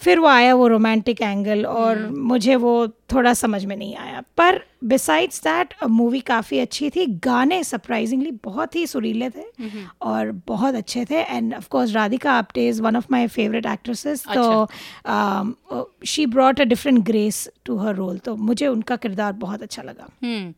फिर 0.00 0.18
वो 0.18 0.26
आया 0.28 0.54
वो 0.54 0.66
रोमांटिक 0.68 1.20
एंगल 1.22 1.64
और 1.66 1.96
hmm. 1.98 2.16
मुझे 2.18 2.56
वो 2.56 2.88
थोड़ा 3.12 3.32
समझ 3.34 3.64
में 3.64 3.76
नहीं 3.76 3.96
आया। 3.96 4.22
पर 4.36 4.60
बिसाइड्स 4.84 5.40
दैट 5.42 5.74
मूवी 5.88 6.20
काफ़ी 6.20 6.58
अच्छी 6.58 6.90
थी। 6.90 7.06
गाने 7.24 7.62
सरप्राइजिंगली 7.64 8.30
बहुत 8.44 8.76
ही 8.76 8.86
सुरीले 8.86 9.30
थे 9.30 9.42
hmm. 9.42 9.84
और 10.02 10.32
बहुत 10.46 10.74
अच्छे 10.74 11.04
थे। 11.04 11.22
And 11.22 11.54
of 11.54 11.68
course 11.68 11.92
Radhika 11.92 12.32
Apte 12.32 12.68
is 12.68 12.82
one 12.82 12.96
of 12.96 13.06
my 13.10 13.26
favourite 13.28 13.66
actresses 13.66 14.24
तो 14.36 14.66
she 16.06 16.26
brought 16.26 16.60
a 16.60 16.64
different 16.64 17.04
grace 17.04 17.48
to 17.64 17.76
her 17.76 17.94
role 17.94 18.18
तो 18.18 18.36
मुझे 18.36 18.66
उनका 18.66 18.96
किरदार 18.96 19.32
बहुत 19.32 19.62
अच्छा 19.62 19.82
लगा। 19.82 20.08
हम्म। 20.24 20.54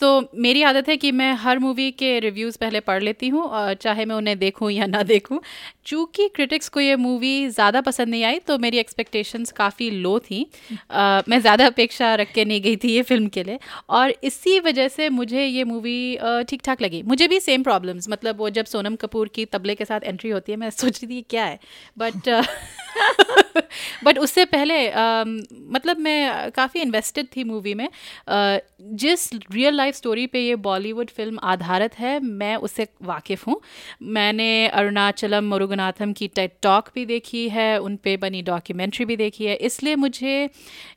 तो 0.00 0.28
मेरी 0.34 0.62
आदत 0.62 0.88
है 0.88 0.96
कि 0.96 1.10
मैं 1.12 1.32
हर 1.34 1.58
मूवी 1.58 1.90
के 1.90 2.18
रिव्यूज़ 2.20 2.56
पहले 2.58 2.80
पढ़ 2.80 3.02
लेती 3.02 3.28
हूँ 3.28 3.42
और 3.42 3.74
चाहे 3.74 4.04
मैं 4.04 4.14
उन्हें 4.16 4.38
देखूँ 4.38 4.70
या 4.70 4.86
ना 4.86 5.02
देखूँ। 5.02 5.40
चूँकि 5.86 6.28
क्रिटिक्स 6.28 6.68
को 6.68 6.80
ये 6.80 6.96
मूवी 6.96 7.48
ज़्यादा 7.48 7.80
पसंद 7.80 8.08
नहीं 8.08 8.24
आई 8.24 8.38
तो 8.38 8.58
मेरी 8.58 8.78
एक्सपेक्टेशंस 8.78 9.52
काफ़ी 9.52 9.90
लो 9.90 10.18
थी। 10.20 10.42
अ, 10.90 11.22
मैं 11.28 11.40
ज़्यादा 11.40 11.66
अपेक्षा 11.66 12.14
रख 12.14 12.32
के 12.32 12.44
नहीं 12.44 12.60
गई 12.62 12.76
थी 12.76 12.92
ये 12.92 13.02
फ़िल्म 13.02 13.28
के 13.28 13.42
लिए। 13.44 13.58
और 13.90 14.14
इसी 14.24 14.58
वजह 14.60 14.88
से 14.88 15.08
मुझे 15.10 15.44
ये 15.44 15.64
मूवी 15.64 16.18
ठीक 16.48 16.62
ठाक 16.64 16.82
लगी। 16.82 17.02
मुझे 17.02 17.28
भी 17.28 17.40
सेम 17.40 17.62
प्रॉब्लम्स 17.62 18.08
मतलब 18.08 18.38
वो 18.38 18.50
जब 18.50 18.64
सोनम 18.64 18.96
कपूर 18.96 19.28
की 19.34 19.44
तबले 19.46 19.74
के 19.74 19.84
साथ 19.84 20.00
एंट्री 20.04 20.30
होती 20.30 20.52
है 20.52 20.58
मैं 20.58 20.70
सोच 20.70 21.02
रही 21.04 21.16
थी 21.16 21.24
क्या 21.30 21.44
है? 21.44 21.58
बट 21.96 22.28
बट 24.04 24.18
उससे 24.18 24.44
पहले 24.44 24.86
अम, 24.88 25.40
मतलब 25.70 25.98
मैं 25.98 26.50
काफ़ी 26.50 26.80
इन्वेस्टेड 26.80 27.26
थी 27.36 27.44
मूवी 27.44 27.74
में। 27.74 27.86
अ, 28.28 28.58
जिस 28.94 29.28
रियल 29.52 29.74
लाइफ 29.74 29.94
स्टोरी 29.94 30.26
पे 30.26 30.40
ये 30.40 30.56
बॉलीवुड 30.56 31.10
फ़िल्म 31.10 31.38
आधारित 31.42 31.98
है 31.98 32.18
मैं 32.20 32.54
उससे 32.58 32.86
वाकिफ़ 33.02 33.44
हूँ। 33.46 33.60
मैंने 34.02 34.50
अरुणाचलम 34.68 35.44
मुरुगनाथम 35.44 36.12
की 36.12 36.28
टेट 36.28 36.56
टॉक 36.62 36.88
भी 36.94 37.04
देखी 37.06 37.48
है 37.48 37.76
उन 37.80 37.96
पे 37.96 38.16
बनी 38.16 38.42
डॉक्यूमेंट्री 38.42 39.04
भी 39.04 39.16
देखी 39.16 39.46
है। 39.46 39.54
इसलिए 39.56 39.96
मुझे 39.96 40.48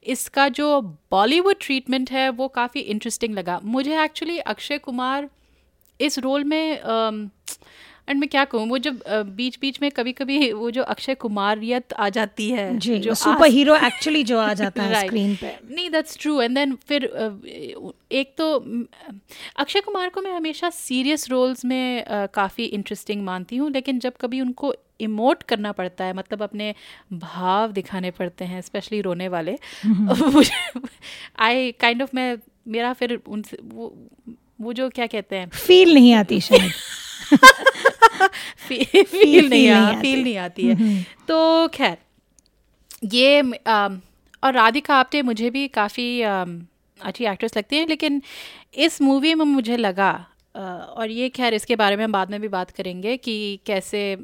इसका 0.07 0.47
जो 0.49 0.81
बॉलीवुड 1.11 1.55
ट्रीटमेंट 1.61 2.11
है 2.11 2.29
वो 2.31 2.47
काफ़ी 2.47 2.79
इंटरेस्टिंग 2.81 3.35
लगा। 3.35 3.59
मुझे 3.63 4.03
एक्चुअली 4.03 4.37
अक्षय 4.39 4.77
कुमार 4.77 5.29
इस 5.99 6.19
रोल 6.19 6.43
में 6.43 6.79
एंड 8.07 8.19
मैं 8.19 8.29
क्या 8.29 8.43
कहूँ 8.45 8.67
वो 8.69 8.77
जब 8.77 8.99
बीच 9.35 9.57
बीच 9.61 9.81
में 9.81 9.89
कभी 9.91 10.11
कभी 10.11 10.51
वो 10.53 10.71
जो 10.71 10.83
अक्षय 10.83 11.15
कुमारियत 11.15 11.93
आ 11.93 12.09
जाती 12.09 12.49
है 12.49 12.77
जी 12.77 12.97
जो 12.99 13.13
सुपर 13.13 13.47
हीरो 13.47 13.75
एक्चुअली 13.75 14.23
जो 14.23 14.39
आ 14.39 14.53
जाता 14.61 14.83
है 14.83 14.93
Right. 14.93 15.05
स्क्रीन 15.05 15.35
पे। 15.35 15.55
नहीं 15.75 15.89
दैट्स 15.89 16.17
ट्रू 16.21 16.41
एंड 16.41 16.55
देन 16.55 16.75
फिर 16.87 17.03
एक 18.11 18.33
तो 18.37 18.53
अक्षय 19.55 19.79
कुमार 19.79 20.09
को 20.09 20.21
मैं 20.21 20.31
हमेशा 20.31 20.69
सीरियस 20.69 21.29
रोल्स 21.29 21.65
में 21.65 22.03
काफ़ी 22.33 22.65
इंटरेस्टिंग 22.65 23.23
मानती 23.23 23.57
हूँ 23.57 23.71
लेकिन 23.71 23.99
जब 23.99 24.13
कभी 24.21 24.41
उनको 24.41 24.73
इमोट 24.99 25.43
करना 25.43 25.71
पड़ता 25.71 26.05
है 26.05 26.13
मतलब 26.13 26.43
अपने 26.43 26.73
भाव 27.13 27.71
दिखाने 27.71 28.11
पड़ते 28.11 28.45
हैं 28.45 28.61
स्पेशली 28.61 29.01
रोने 29.01 29.27
वाले 29.27 29.57
आई 31.39 31.71
काइंड 31.71 32.01
ऑफ़ 32.01 32.09
मैं 32.13 32.37
मेरा 32.67 32.93
फिर 32.93 33.19
उनसे 33.27 33.57
वो 33.63 33.93
वो 34.61 34.73
जो 34.73 34.89
क्या 34.89 35.05
कहते 35.07 35.35
हैं? 35.35 35.49
फील 35.49 35.93
नहीं 35.93 36.13
आती 36.13 36.39
शायद। 36.41 36.71
फील 38.57 39.05
feel 39.05 39.49
नहीं 39.49 39.71
नहीं। 39.71 39.97
फील 39.97 40.23
नहीं 40.23 40.37
आती 40.37 40.67
है 40.67 41.03
तो 41.27 41.67
खैर 41.67 41.97
ये 43.03 43.41
और 44.43 44.53
राधिका 44.53 44.95
आप्टे 44.95 45.21
मुझे 45.21 45.49
भी 45.49 45.67
काफ़ी 45.67 46.21
अच्छी 46.21 47.25
एक्ट्रेस 47.25 47.57
लगती 47.57 47.75
हैं 47.75 47.87
लेकिन 47.87 48.21
इस 48.73 49.01
मूवी 49.01 49.33
में 49.33 49.45
मुझे 49.45 49.77
लगा 49.77 50.27
और 50.97 51.11
ये 51.11 51.29
खैर 51.29 51.53
इसके 51.53 51.75
बारे 51.75 51.95
में 51.95 52.03
हम 52.03 52.11
बाद 52.11 52.31
में 52.31 52.41
भी 52.41 52.47
बात 52.47 52.71
करेंगे 52.71 53.17
कि 53.17 53.59
कैसे 53.65 54.17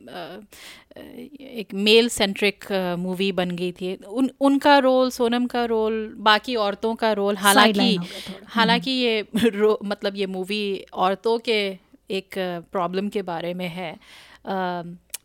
एक 1.39 1.67
मेल 1.73 2.09
सेंट्रिक 2.09 2.65
मूवी 2.99 3.31
बन 3.31 3.51
गई 3.51 3.71
थी 3.71 3.95
उन 3.95 4.29
उनका 4.41 4.77
रोल 4.77 5.09
सोनम 5.09 5.45
का 5.45 5.65
रोल 5.65 6.13
बाकी 6.17 6.55
औरतों 6.55 6.95
का 6.95 7.11
रोल 7.11 7.37
हालाँकि। 7.37 7.97
हालाँकि 8.45 8.91
ये 8.91 9.27
रो, 9.35 9.79
मतलब 9.85 10.15
ये 10.15 10.25
मूवी 10.25 10.85
औरतों 10.93 11.39
के 11.39 11.77
एक 12.13 12.36
प्रॉब्लम 12.72 13.10
के 13.10 13.22
बारे 13.24 13.53
में 13.53 13.67
है। 13.70 13.96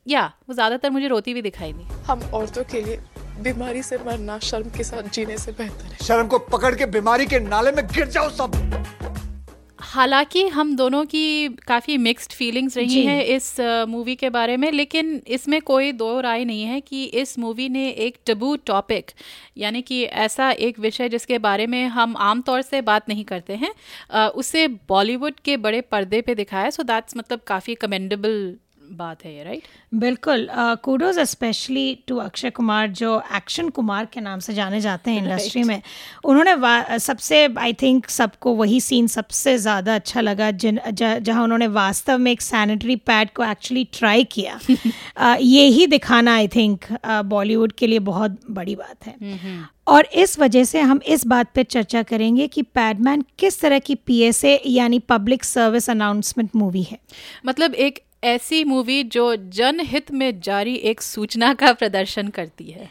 या 0.09 0.25
वो 0.49 0.55
ज़्यादातर 0.55 0.91
मुझे 0.91 1.09
रोती 1.09 1.35
भी 1.35 1.43
दिखाई 1.43 1.73
दी 1.73 1.85
हम 2.07 2.21
औरतों 2.35 2.65
के 2.65 2.81
लिए 2.83 2.97
बीमारी 3.43 3.83
से 3.83 3.97
मरना 4.07 4.39
शर्म 4.43 4.71
के 4.77 4.85
साथ 4.85 5.11
जीने 5.15 5.37
से 5.39 5.53
बेहतर 5.53 5.85
है। 5.85 5.97
शर्म 6.05 6.27
को 6.27 6.39
पकड़ 6.49 6.75
के 6.75 6.87
बीमारी 6.89 7.27
के 7.27 7.41
नाले 7.41 7.73
में 7.73 7.87
गिर 7.87 8.07
जाओ 8.09 8.29
सब। 8.31 8.57
हालाँकि 9.89 10.43
हम 10.49 10.75
दोनों 10.77 11.05
की 11.05 11.49
काफ़ी 11.69 11.97
मिक्स्ड 11.99 12.33
फीलिंग्स 12.33 12.77
रही 12.77 13.03
हैं 13.05 13.25
इस 13.27 13.55
मूवी 13.89 14.15
के 14.17 14.31
बारे 14.31 14.57
में 14.57 14.71
लेकिन 14.73 15.15
इसमें 15.27 15.61
कोई 15.63 15.93
दो 15.93 16.09
राय 16.21 16.45
नहीं 16.45 16.63
है 16.63 16.81
कि 16.81 17.05
इस 17.23 17.39
मूवी 17.39 17.69
ने 17.69 17.89
एक 17.89 18.19
टबू 18.27 18.55
टॉपिक 18.67 19.11
यानी 19.57 19.83
कि 19.83 20.03
ऐसा 20.05 20.51
एक 20.61 20.79
विषय 20.79 21.09
जिसके 21.09 21.39
बारे 21.39 21.67
में 21.67 21.85
हम 21.89 22.17
आम 22.21 22.41
तौर 22.41 22.63
से 22.63 22.81
बात 22.83 23.09
नहीं 23.09 23.25
करते 23.25 23.57
हैं 23.57 23.73
उसे 24.29 24.67
बॉलीवुड 24.89 25.41
के 25.45 25.57
बड़े 25.59 25.81
पर्दे 25.91 26.21
पे 26.21 26.35
दिखाया 26.35 26.71
सो 26.71 26.83
दैट्स 26.83 27.17
मतलब 27.17 27.41
काफ़ी 27.47 27.75
कमेंडेबल 27.77 28.57
बात 28.91 29.25
है 29.25 29.35
ये 29.35 29.43
राइट 29.45 29.63
बिल्कुल। 29.95 30.47
Kudos 30.83 31.19
specially 31.29 31.95
to 32.09 32.17
Akshay 32.17 32.51
Kumar 32.51 32.89
जो 32.91 33.21
एक्शन 33.37 33.69
कुमार 33.69 34.07
के 34.13 34.21
नाम 34.21 34.39
से 34.39 34.55
जाने 34.55 34.81
जाते 34.81 35.11
हैं 35.11 35.23
इंडस्ट्री 35.23 35.63
right. 35.63 35.69
में। 35.69 35.83
उन्होंने 36.25 36.99
सबसे 36.99 37.45
आई 37.59 37.73
थिंक 37.73 38.09
सबको 38.11 38.55
वही 38.55 38.81
सीन 38.81 39.07
सबसे 39.07 39.57
ज़्यादा 39.59 39.95
अच्छा 39.95 40.21
लगा 40.21 40.51
जिन 40.53 40.81
जहाँ 40.93 41.43
उन्होंने 41.45 41.67
वास्तव 41.69 42.19
में 42.19 42.31
एक 42.33 42.43
सैनिटरी 42.43 42.97
पैड 42.97 43.31
को 43.31 43.45
एक्चुअली 43.45 43.85
ट्राई 43.93 44.25
किया। 44.33 44.59
ये 45.39 45.67
ही 45.69 45.87
दिखाना 45.87 46.35
आई 46.35 46.49
थिंक 46.49 46.85
बॉलीवुड 47.07 47.73
के 47.73 47.87
लिए 47.87 47.99
बहुत 48.09 48.39
बड़ी 48.51 48.77
बात 48.77 49.07
है। 49.07 49.77
और 49.87 50.07
इस 50.15 50.39
वजह 50.39 50.65
से 50.65 50.81
हम 50.81 51.01
इस 51.09 51.27
बात 51.27 51.53
पर 51.57 51.63
चर्चा 51.65 52.03
करेंगे 52.03 52.47
कि 52.49 52.63
पैडमैन 52.63 53.25
किस 53.39 53.61
तरह 53.61 53.79
की 53.79 53.95
पीएसए 54.07 54.61
यानी 54.67 54.99
पब्लिक 55.09 55.45
सर्विस 55.45 55.89
अनाउंसमेंट 55.91 56.51
मूवी 56.57 56.83
है। 56.83 56.99
मतलब 57.47 57.75
एक 57.77 57.99
ऐसी 58.25 58.65
मूवी 58.65 59.03
जो 59.03 59.37
जनहित 59.37 60.11
में 60.11 60.41
जारी 60.41 60.75
एक 60.75 61.01
सूचना 61.01 61.55
का 61.55 61.73
प्रदर्शन 61.73 62.29
करती 62.29 62.65
है। 62.65 62.89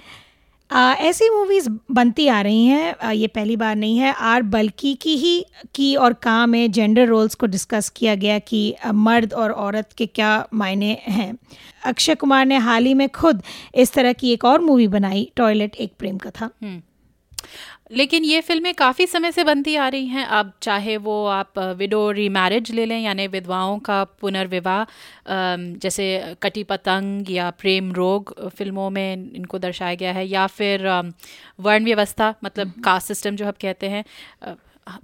आ, 0.71 0.93
ऐसी 0.93 1.29
मूवीज़ 1.29 1.69
बनती 1.91 2.27
आ 2.27 2.41
रही 2.41 2.65
हैं 2.65 2.95
आ, 3.03 3.11
ये 3.11 3.27
पहली 3.27 3.55
बार 3.55 3.75
नहीं 3.75 3.97
है। 3.97 4.13
आर 4.13 4.41
बल्कि 4.41 4.93
की 4.93 5.15
ही 5.15 5.45
की 5.75 5.95
और 5.95 6.13
काम 6.13 6.49
में 6.49 6.71
जेंडर 6.71 7.07
रोल्स 7.07 7.35
को 7.35 7.45
डिस्कस 7.45 7.89
किया 7.89 8.15
गया 8.15 8.39
कि 8.39 8.71
आ, 8.71 8.91
मर्द 8.91 9.33
और 9.33 9.51
औरत 9.51 9.89
के 9.97 10.05
क्या 10.05 10.47
मायने 10.53 11.01
हैं। 11.03 11.37
अक्षय 11.85 12.15
कुमार 12.15 12.45
ने 12.45 12.57
हाल 12.57 12.85
ही 12.85 12.93
में 12.93 13.09
खुद 13.09 13.43
इस 13.75 13.93
तरह 13.93 14.13
की 14.13 14.33
एक 14.33 14.45
और 14.45 14.61
मूवी 14.61 14.87
बनाई 14.87 15.31
टॉयलेट 15.35 15.75
एक 15.75 15.93
प्रेम 15.99 16.17
कथा। 16.17 16.49
लेकिन 17.91 18.23
ये 18.23 18.41
फ़िल्में 18.41 18.73
काफ़ी 18.75 19.05
समय 19.07 19.31
से 19.31 19.43
बनती 19.43 19.75
आ 19.75 19.87
रही 19.87 20.07
हैं। 20.07 20.25
अब 20.25 20.51
चाहे 20.61 20.97
वो 20.99 21.25
आप 21.27 21.59
विडो 21.77 22.09
रीमैरिज 22.11 22.71
ले 22.71 22.85
लें 22.85 22.99
यानी 22.99 23.27
विधवाओं 23.27 23.77
का 23.79 24.03
पुनर्विवाह 24.21 24.83
जैसे 25.77 26.35
कटी 26.41 26.63
पतंग 26.65 27.31
या 27.31 27.49
प्रेम 27.59 27.91
रोग 27.93 28.33
फ़िल्मों 28.49 28.89
में 28.89 29.13
इनको 29.13 29.59
दर्शाया 29.59 29.95
गया 29.95 30.11
है 30.13 30.27
या 30.27 30.47
फिर 30.49 30.87
वर्ण 31.59 31.83
व्यवस्था 31.85 32.33
मतलब 32.43 32.73
कास्ट 32.85 33.07
सिस्टम 33.07 33.35
जो 33.35 33.47
आप 33.47 33.57
कहते 33.61 33.89
हैं 33.89 34.03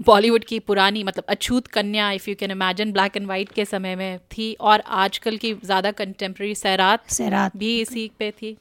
बॉलीवुड 0.01 0.43
की 0.43 0.59
पुरानी 0.61 1.03
मतलब 1.03 1.23
Achhut 1.29 1.67
Kanya 1.67 2.11
if 2.11 2.29
you 2.29 2.35
can 2.39 2.51
imagine 2.51 2.91
black 2.91 3.17
and 3.17 3.27
white 3.27 3.51
के 3.51 3.65
समय 3.65 3.95
में 3.95 4.19
थी 4.31 4.53
और 4.61 4.83
आजकल 4.97 5.37
की 5.37 5.53
ज़्यादा 5.55 5.91
कंटेम्प्रेरी 5.93 6.55
सैरात 6.55 7.09
सैरात 7.11 7.57
भी 7.57 7.79
इसी 7.81 8.09
पे 8.19 8.29
थी। 8.31 8.55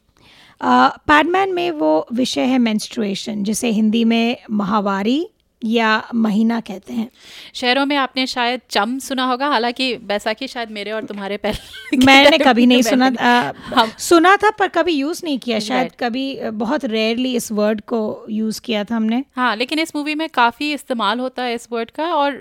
पैडमैन 0.65 1.53
में 1.55 1.71
वो 1.71 2.07
विषय 2.13 2.41
है 2.41 2.59
मेंस्ट्रुएशन 2.59 3.45
जिसे 3.45 3.69
हिंदी 3.69 4.05
में 4.05 4.37
महावारी 4.51 5.29
या 5.65 6.09
महीना 6.15 6.61
कहते 6.61 6.93
हैं। 6.93 7.09
शहरों 7.55 7.87
में 7.87 7.97
आपने 7.97 8.27
शायद 8.27 8.61
चम 8.71 8.99
सुना 8.99 9.25
होगा 9.25 9.47
हालाँकि 9.49 9.97
बैसाखी 9.97 10.49
शायद 10.49 10.71
मेरे 10.71 10.93
और 10.93 11.05
तुम्हारे 11.05 11.37
पहले 11.37 11.97
मैंने 11.97 12.39
कभी 12.39 12.67
नहीं 12.67 12.83
सुना 12.83 13.07
आ, 13.07 13.53
हम- 13.75 13.99
सुना 13.99 14.37
था 14.37 14.51
पर 14.51 14.69
कभी 14.69 14.93
यूज़ 14.93 15.21
नहीं 15.25 15.39
किया 15.39 15.59
शायद 15.59 15.93
कभी 16.01 16.41
बहुत 16.51 16.85
रेयरली 16.85 17.37
इस 17.37 17.53
वर्ड 17.53 17.81
को 17.81 18.27
यूज़ 18.31 18.61
किया 18.61 18.85
था 18.85 18.97
हमने। 18.97 19.25
हाँ 19.37 19.57
लेकिन 19.57 19.79
इस 19.79 19.97
मूवी 19.97 20.15
में 20.15 20.29
काफ़ी 20.29 20.73
इस्तेमाल 20.73 21.21
होता 21.21 21.43
है 21.43 21.55
इस 21.55 21.69
वर्ड 21.73 21.91
का 21.91 22.05
और 22.05 22.33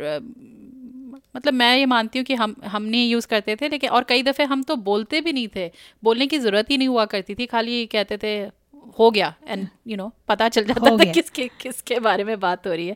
मतलब 1.36 1.54
मैं 1.54 1.76
ये 1.78 1.86
मानती 1.86 2.20
हूँ 2.20 2.26
कि 2.26 2.36
हम 2.36 2.56
हमने 2.66 3.04
यूज़ 3.04 3.28
करते 3.28 3.56
थे 3.56 3.70
लेकिन 3.70 3.90
और 3.90 4.04
कई 4.04 4.24
दफ़े 4.24 4.46
हम 4.46 4.64
तो 4.64 4.76
बोलते 4.76 5.22
भी 5.22 5.34
नहीं 5.34 5.48
थे। 5.56 5.70
बोलने 6.04 6.28
की 6.28 6.40
ज़रूरत 6.40 6.72
ही 6.72 6.78
नहीं 6.78 6.88
हुआ 6.88 7.06
करती 7.06 7.36
थी 7.36 7.46
खाली 7.46 7.86
कहते 7.86 8.18
थे 8.18 8.40
हो 9.00 9.10
गया। 9.12 9.34
एंड 9.48 9.68
यू 9.88 9.98
नो 9.98 10.12
पता 10.28 10.48
चल 10.50 10.66
जाता 10.66 10.98
था 10.98 11.12
किसके 11.12 11.48
किसके 11.62 12.00
बारे 12.00 12.24
में 12.24 12.40
बात 12.40 12.68
हो 12.68 12.74
रही 12.74 12.88
है। 12.88 12.96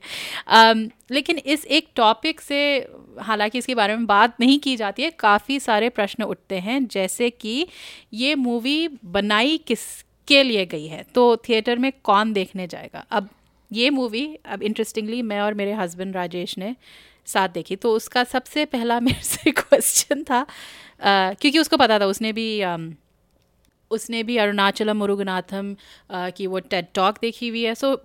Um, 0.54 0.90
लेकिन 1.12 1.38
इस 1.38 1.66
एक 1.66 1.88
टॉपिक 1.96 2.42
से 2.42 2.58
हालाँकि 3.20 3.58
इसके 3.58 3.76
बारे 3.76 3.96
में 3.96 4.06
बात 4.06 4.40
नहीं 4.40 4.60
की 4.60 4.76
जाती 4.76 5.04
है 5.04 5.10
काफ़ी 5.20 5.60
सारे 5.60 5.90
प्रश्न 5.90 6.24
उठते 6.24 6.60
हैं 6.60 6.86
जैसे 6.88 7.30
कि 7.30 7.68
ये 8.14 8.36
मूवी 8.36 8.88
बनाई 9.06 9.58
किसके 9.58 10.44
लिए 10.44 10.66
गई 10.66 10.88
है? 10.88 11.06
तो 11.16 11.36
थिएटर 11.38 11.78
में 11.78 11.92
कौन 12.04 12.34
देखने 12.34 12.68
जाएगा? 12.68 13.06
अब 13.12 13.30
ये 13.72 13.90
मूवी 13.90 14.28
अब 14.46 14.64
इंटरेस्टिंगली 14.64 15.22
मैं 15.22 15.40
और 15.42 15.54
मेरे 15.54 15.74
हस्बैंड 15.74 16.16
राजेश 16.16 16.58
ने 16.58 16.76
साथ 17.28 17.50
देखी। 17.50 17.76
तो 17.76 17.94
उसका 17.96 18.24
सबसे 18.24 18.66
पहला 18.66 19.00
मेरे 19.08 19.24
से 19.24 19.52
क्वेश्चन 19.52 20.24
था 20.24 20.46
क्योंकि 21.02 21.60
उसको 21.60 21.78
पता 21.78 22.00
था, 22.00 22.06
उसने 22.06 22.32
भी 22.34 22.64
उसने 23.92 24.24
भी 24.24 24.38
अरुणाचलम, 24.38 24.98
मुरुगनाथम 24.98 25.76
की 26.12 26.48
वो 26.48 26.60
टेड 26.60 26.86
टॉक 26.96 27.18
देखी 27.22 27.48
हुई 27.48 27.64
है। 27.64 27.76
सो 27.76 27.98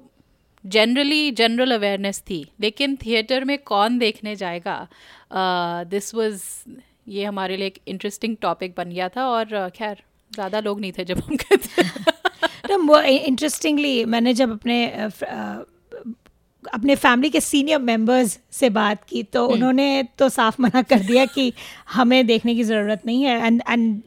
जनरली 0.65 1.31
जनरल 1.31 1.75
अवेयरनेस 1.75 2.21
थी, 2.21 2.45
लेकिन 2.61 2.97
थिएटर 2.97 3.45
में 3.45 3.59
कौन 3.59 3.99
देखने 3.99 4.37
जाएगा? 4.37 4.87
दिस 5.91 6.15
वॉज़ 6.15 6.43
ये 7.09 7.25
हमारे 7.25 7.57
लिए 7.57 7.67
एक 7.67 7.79
इंटरेस्टिंग 7.89 8.37
टॉपिक 8.41 8.75
बन 8.77 8.91
गया 8.91 9.09
था 9.09 9.27
और 9.29 9.69
खैर, 9.77 10.03
ज़्यादा 10.33 10.61
लोग 10.61 10.81
नहीं 10.81 10.93
थे 10.99 11.05
जब 11.05 11.19
हम 11.19 11.37
गए 11.37 11.57
थे। 11.57 11.83
इंटरेस्टिंगली 13.27 14.05
मैंने 14.05 14.35
जब 14.35 14.50
अपने 14.53 14.77
अपने 16.75 16.95
फैमिली 16.95 17.31
के 17.31 17.41
सीनियर 17.41 17.79
मेंबर्स 17.79 18.39
से 18.50 18.71
बात 18.71 19.05
की 19.05 19.23
तो 19.23 19.47
उन्होंने 19.47 20.03
तो 20.19 20.29
साफ़ 20.29 20.62
मना 20.62 20.83
कर 20.83 20.99
दिया 20.99 21.25
कि 21.27 21.53
हमें 21.93 22.27
देखने 22.27 22.55
की 22.55 22.65
ज़रूरत 22.65 23.03
नहीं 23.07 23.23
है। 23.23 23.47
एंड 23.47 23.62
एंड 23.71 24.00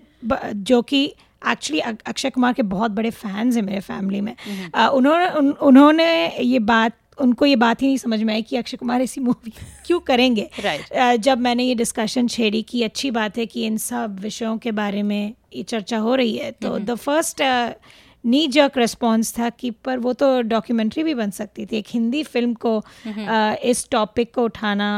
जो 0.56 0.82
कि 0.82 1.14
एक्चुअली 1.50 1.80
अक्षय 1.80 2.30
कुमार 2.30 2.54
के 2.54 2.62
बहुत 2.62 2.92
बड़े 2.92 3.10
फैंस 3.10 3.56
हैं 3.56 3.64
मेरे 3.64 3.80
फैमिली 3.80 4.22
में। 4.22 4.36
अ, 4.76 4.88
उन्होंने 4.94 5.30
उन, 5.30 5.50
उन्होंने 5.52 6.38
ये 6.40 6.60
बात 6.60 6.94
उनको 7.22 7.46
ये 7.46 7.56
बात 7.56 7.82
ही 7.82 7.88
नहीं 7.88 7.98
समझ 7.98 8.24
में 8.24 8.34
आई 8.34 8.42
कि 8.42 8.58
अक्षय 8.58 8.78
कुमार 8.78 9.02
ऐसी 9.02 9.22
मूवी 9.22 9.54
क्यों 9.86 10.00
करेंगे। 10.00 10.50
Right. 10.60 11.18
जब 11.18 11.38
मैंने 11.38 11.64
ये 11.64 11.76
डिस्कशन 11.76 12.28
छेड़ी 12.28 12.62
कि 12.62 12.84
अच्छी 12.84 13.12
बात 13.12 13.38
है 13.38 13.46
कि 13.46 13.66
इन 13.66 13.78
सब 13.78 14.20
विषयों 14.20 14.58
के 14.58 14.72
बारे 14.72 15.04
में 15.04 15.34
ये 15.56 15.64
चर्चा 15.64 15.98
हो 15.98 16.16
रही 16.16 16.38
है 16.38 16.52
तो 16.52 16.80
the 16.80 16.96
first 16.96 17.42
knee 18.24 18.46
jerk 18.48 18.78
response 18.78 19.34
था 19.38 19.50
कि 19.52 19.72
पर 19.86 19.98
वो 20.00 20.14
तो 20.14 20.42
डॉक्यूमेंट्री 20.44 21.04
भी 21.04 21.14
बन 21.14 21.32
सकती 21.32 21.66
थी। 21.66 21.78
एक 21.78 21.88
हिंदी 21.90 22.24
फ़िल्म 22.26 22.54
को 22.56 22.78
अ, 22.78 23.56
इस 23.64 23.88
टॉपिक 23.92 24.34
को 24.36 24.44
उठाना 24.44 24.98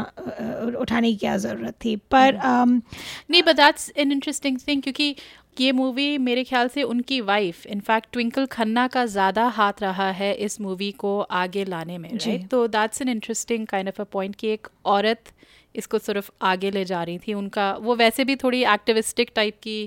उठाने 0.80 1.10
की 1.12 1.16
क्या 1.16 1.36
ज़रूरत 1.38 1.74
थी। 1.84 1.96
पर 2.10 2.40
नहीं 2.44 3.42
but 3.42 3.56
that's 3.56 3.90
an 3.96 4.12
interesting 4.12 4.58
thing 4.68 4.82
क्योंकि 4.82 5.14
ये 5.60 5.70
मूवी 5.72 6.16
मेरे 6.18 6.42
ख्याल 6.44 6.68
से 6.68 6.82
उनकी 6.84 7.20
वाइफ 7.22 7.66
इनफैक्ट 7.66 8.06
ट्विंकल 8.12 8.46
खन्ना 8.46 8.86
का 8.88 9.04
ज़्यादा 9.06 9.46
हाथ 9.48 9.80
रहा 9.82 10.10
है 10.12 10.32
इस 10.46 10.60
मूवी 10.60 10.90
को 10.98 11.20
आगे 11.20 11.64
लाने 11.64 11.96
में 11.98 12.08
जी। 12.16 12.30
राइट 12.30 12.48
तो 12.48 12.66
that's 12.68 13.02
an 13.02 13.08
interesting 13.08 13.66
kind 13.66 13.88
of 13.88 14.00
a 14.02 14.04
point 14.12 14.34
कि 14.36 14.48
एक 14.48 14.68
औरत 14.86 15.32
इसको 15.76 15.98
सिर्फ़ 16.00 16.30
आगे 16.42 16.70
ले 16.70 16.84
जा 16.84 17.02
रही 17.02 17.18
थी। 17.18 17.34
उनका 17.34 17.72
वो 17.80 17.96
वैसे 17.96 18.24
भी 18.24 18.36
थोड़ी 18.36 18.62
एक्टिविस्टिक 18.74 19.30
टाइप 19.34 19.58
की 19.62 19.78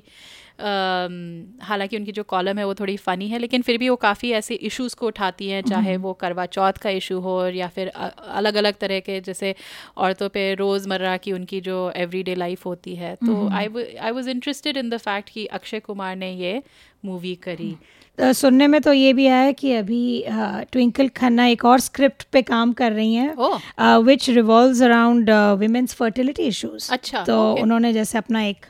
हालाँकि 0.60 1.98
उनकी 1.98 2.12
जो 2.12 2.24
कॉलम 2.26 2.58
है 2.58 2.64
वो 2.66 2.74
थोड़ी 2.76 2.96
फ़नी 2.98 3.28
है 3.28 3.38
लेकिन 3.40 3.62
फिर 3.62 3.78
भी 3.78 3.90
वो 3.90 3.96
काफ़ी 3.98 4.32
ऐसे 4.32 4.56
इश्यूज़ 4.70 4.96
को 4.96 5.08
उठाती 5.08 5.48
हैं 5.50 5.62
चाहे 5.64 5.96
वो 5.98 6.14
करवा 6.14 6.46
चौथ 6.48 6.80
का 6.82 6.90
इशू 6.92 7.20
हो 7.20 7.36
या 7.50 7.68
फिर 7.68 7.88
अलग 7.88 8.56
अलग 8.56 8.78
तरह 8.78 9.00
के 9.00 9.20
जैसे 9.22 9.54
औरतों 9.98 10.30
पे 10.30 10.54
रोज़मर्रा 10.56 11.16
की 11.18 11.32
उनकी 11.32 11.62
जो 11.62 11.78
एवरीडे 11.98 12.36
लाइफ 12.36 12.66
होती 12.66 12.96
है। 12.96 13.16
तो 13.18 13.48
I 13.50 13.68
I 14.02 14.12
was 14.12 14.28
interested 14.30 14.78
in 14.78 14.90
the 14.90 14.98
fact 15.00 15.30
कि 15.30 15.46
अक्षय 15.54 15.80
कुमार 15.80 16.16
ने 16.16 16.32
ये 16.34 16.62
मूवी 17.06 17.36
करी। 17.44 17.76
सुनने 18.20 18.68
में 18.68 18.82
तो 18.82 18.94
ये 18.94 19.14
भी 19.14 19.28
आया 19.28 19.52
कि 19.52 19.74
अभी 19.74 20.24
ट्विंकल 20.72 21.08
खन्ना 21.08 21.46
एक 21.46 21.66
और 21.66 21.80
स्क्रिप्ट 21.80 22.24
पे 22.32 22.42
काम 22.42 22.74
कर 22.74 22.92
रही 22.92 23.14
हैं 23.14 23.98
which 24.04 24.30
revolves 24.30 24.82
around 24.82 25.30
women's 25.58 25.94
fertility 25.94 26.44
issues 26.44 26.92
अच्छा, 26.92 27.24
तो 27.24 27.52
okay. 27.52 27.64
उन्होंने 27.64 27.94
जैसे 27.94 28.18
अपना 28.18 28.44
एक 28.44 28.66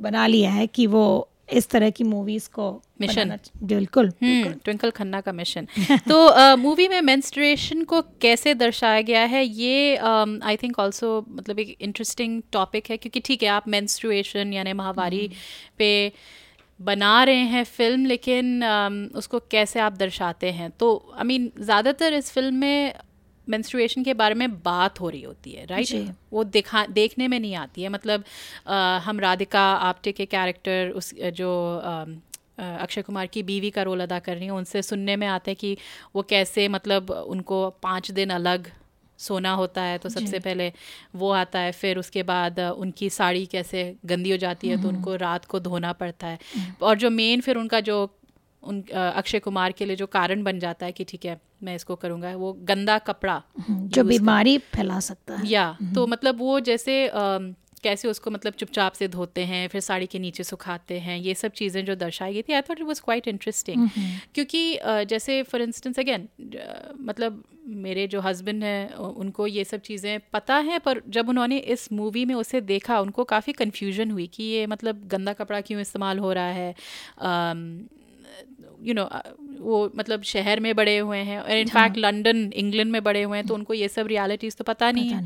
बना 0.00 0.26
लिया 0.26 0.50
है 0.50 0.66
कि 0.66 0.86
वो 0.86 1.28
इस 1.52 1.68
तरह 1.68 1.90
की 1.90 2.04
मूवीज़ 2.04 2.48
को 2.48 2.82
Mission. 3.02 3.16
बनाना- 3.16 3.62
बिल्कुल 3.62 4.10
ट्विंकल 4.64 4.90
खन्ना 4.90 5.20
का 5.20 5.32
मिशन 5.32 5.66
तो 6.08 6.56
मूवी 6.56 6.88
में 6.88 7.00
मेंस्ट्रुएशन 7.00 7.82
को 7.82 8.00
कैसे 8.00 8.54
दर्शाया 8.54 9.00
गया 9.00 9.24
है 9.24 9.44
ये 9.44 9.96
आई 9.96 10.56
थिंक 10.56 10.78
ऑल्सो 10.78 11.26
मतलब 11.28 11.58
एक 11.58 11.76
इंटरेस्टिंग 11.80 12.42
टॉपिक 12.52 12.90
है 12.90 12.96
क्योंकि 12.96 13.20
ठीक 13.20 13.42
है 13.42 13.48
आप 13.48 13.68
मेंस्ट्रुएशन 13.68 14.52
यानी 14.52 14.72
माहवारी 14.72 15.30
पे 15.78 16.12
बना 16.84 17.22
रहे 17.24 17.44
हैं 17.52 17.64
फ़िल्म 17.64 18.06
लेकिन 18.06 18.64
उसको 19.16 19.38
कैसे 19.50 19.80
आप 19.80 19.92
दर्शाते 19.96 20.50
हैं? 20.50 20.70
तो 20.70 21.12
आई 21.16 21.24
मीन 21.24 21.50
ज़्यादातर 21.60 22.14
इस 22.14 22.30
फ़िल्म 22.32 22.54
में 22.54 22.94
मेंस्ट्रुएशन 23.48 24.02
के 24.04 24.14
बारे 24.14 24.34
में 24.34 24.50
बात 24.62 25.00
हो 25.00 25.08
रही 25.08 25.22
होती 25.22 25.52
है। 25.52 25.64
राइट 25.66 26.14
वो 26.32 26.44
दिखा 26.44 26.84
देखने 26.90 27.28
में 27.28 27.38
नहीं 27.40 27.54
आती 27.54 27.82
है। 27.82 27.88
मतलब 27.88 28.24
अ, 28.66 28.74
हम 29.04 29.20
राधिका 29.20 29.62
आप्टे 29.88 30.12
के 30.12 30.26
कैरेक्टर 30.26 30.90
उस 30.96 31.14
जो 31.34 31.50
अ, 31.78 32.04
अक्षय 32.58 33.02
कुमार 33.02 33.26
की 33.26 33.42
बीवी 33.42 33.70
का 33.70 33.82
रोल 33.82 34.00
अदा 34.00 34.18
कर 34.18 34.36
रही 34.36 34.44
हैं 34.44 34.52
उनसे 34.52 34.82
सुनने 34.82 35.16
में 35.16 35.26
आता 35.26 35.50
है 35.50 35.54
कि 35.54 35.76
वो 36.16 36.22
कैसे 36.22 36.66
मतलब 36.68 37.10
उनको 37.10 37.68
पाँच 37.82 38.10
दिन 38.10 38.30
अलग 38.30 38.70
सोना 39.24 39.52
होता 39.54 39.82
है 39.82 39.98
तो 39.98 40.08
सबसे 40.08 40.38
पहले 40.40 40.72
वो 41.14 41.30
आता 41.34 41.58
है 41.58 41.72
फिर 41.74 41.98
उसके 41.98 42.22
बाद 42.22 42.60
उनकी 42.60 43.10
साड़ी 43.10 43.46
कैसे 43.46 43.84
गंदी 44.06 44.30
हो 44.30 44.36
जाती 44.38 44.68
है 44.68 44.82
तो 44.82 44.88
उनको 44.88 45.16
रात 45.18 45.44
को 45.44 45.60
धोना 45.60 45.92
पड़ता 45.94 46.26
है। 46.26 46.38
और 46.82 46.96
जो 46.96 47.10
मेन 47.12 47.40
फिर 47.40 47.56
उनका 47.56 47.80
जो 47.80 47.96
उन 48.62 48.80
अक्षय 48.92 49.38
कुमार 49.38 49.72
के 49.72 49.84
लिए 49.84 49.96
जो 49.96 50.06
कारण 50.08 50.42
बन 50.42 50.58
जाता 50.58 50.86
है 50.86 50.92
कि 50.92 51.04
ठीक 51.04 51.24
है 51.24 51.40
मैं 51.62 51.74
इसको 51.76 51.96
करूँगा 51.96 52.34
वो 52.36 52.52
गंदा 52.62 52.96
कपड़ा 52.98 53.42
जो 53.70 54.04
बीमारी 54.04 54.56
फैला 54.58 54.98
सकता 55.00 55.34
है। 55.34 55.48
या 55.48 55.66
तो 55.94 56.06
मतलब 56.06 56.38
वो 56.38 56.58
जैसे 56.60 56.96
कैसे 57.84 58.08
उसको 58.08 58.30
मतलब 58.30 58.52
चुपचाप 58.58 58.92
से 58.92 59.08
धोते 59.08 59.44
हैं 59.44 59.66
फिर 59.68 59.80
साड़ी 59.80 60.06
के 60.06 60.18
नीचे 60.18 60.44
सुखाते 60.44 60.98
हैं 61.00 61.18
ये 61.18 61.34
सब 61.34 61.52
चीज़ें 61.52 61.84
जो 61.84 61.94
दर्शाई 61.96 62.34
गई 62.34 62.42
थी 62.42 62.52
I 62.52 62.62
thought 62.70 62.80
it 62.80 62.86
was 62.86 63.00
quite 63.00 63.28
interesting 63.28 63.88
क्योंकि 64.34 64.62
जैसे 65.08 65.42
फॉर 65.42 65.62
इंस्टेंस 65.62 65.98
अगेन 65.98 66.28
मतलब 67.02 67.42
मेरे 67.82 68.06
जो 68.06 68.20
हस्बैंड 68.20 68.64
हैं 68.64 68.94
उनको 68.94 69.46
ये 69.46 69.64
सब 69.64 69.80
चीज़ें 69.80 70.18
पता 70.32 70.56
हैं 70.66 70.80
पर 70.80 71.00
जब 71.08 71.28
उन्होंने 71.28 71.58
इस 71.74 71.92
मूवी 71.92 72.24
में 72.24 72.34
उसे 72.34 72.60
देखा 72.62 72.98
उनको 73.00 73.24
काफ़ी 73.24 73.52
कन्फ्यूज़न 73.52 74.10
हुई 74.10 74.26
कि 74.34 74.44
ये 74.44 74.66
मतलब 74.66 75.06
गंदा 75.08 75.32
कपड़ा 75.32 75.60
क्यों 75.60 75.80
इस्तेमाल 75.80 76.18
हो 76.18 76.32
रहा 76.32 76.50
है? 76.52 76.74
यू 78.82 78.94
नो 78.94 79.08
वो 79.60 79.78
मतलब 79.96 80.22
शहर 80.24 80.60
में 80.60 80.74
बड़े 80.76 80.96
हुए 80.98 81.18
हैं 81.18 81.38
और 81.40 81.50
इनफैक्ट 81.50 81.96
लंदन 81.98 82.50
इंग्लैंड 82.54 82.90
में 82.92 83.02
बड़े 83.04 83.22
हुए 83.22 83.36
हैं 83.38 83.46
तो 83.46 83.54
उनको 83.54 83.74
ये 83.74 83.88
सब 83.88 84.06
रियलिटीज़ 84.06 84.56
तो 84.56 84.64
पता 84.64 84.90
नहीं 84.90 85.10
है। 85.10 85.22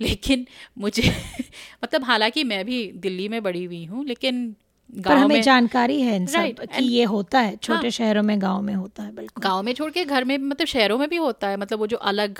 लेकिन 0.00 0.46
मुझे 0.78 1.02
मतलब 1.84 2.04
हालाँकि 2.04 2.44
मैं 2.44 2.64
भी 2.64 2.92
दिल्ली 2.96 3.28
में 3.28 3.42
बड़ी 3.42 3.64
हुई 3.64 3.84
हूँ 3.84 4.04
लेकिन 4.06 4.56
पर 5.06 5.16
हमें 5.16 5.34
में 5.34 5.42
जानकारी 5.42 6.02
है 6.02 6.16
इन 6.16 6.26
right, 6.26 6.56
सब 6.56 6.60
कि 6.60 6.66
and- 6.66 6.90
ये 6.90 7.04
होता 7.04 7.40
है 7.40 7.56
छोटे 7.56 7.80
हाँ। 7.80 7.90
शहरों 7.90 8.22
में 8.22 8.42
गाँव 8.42 8.62
में 8.62 8.74
होता 8.74 9.02
है 9.02 9.14
बिल्कुल। 9.14 9.42
गाँव 9.42 9.62
में 9.62 9.72
छोड़ 9.72 9.90
के 9.90 10.04
घर 10.04 10.24
में 10.24 10.38
मतलब 10.38 10.66
शहरों 10.66 10.98
में 10.98 11.08
भी 11.08 11.16
होता 11.16 11.48
है 11.48 11.56
मतलब 11.56 11.78
वो 11.78 11.86
जो 11.86 11.96
अलग 11.96 12.38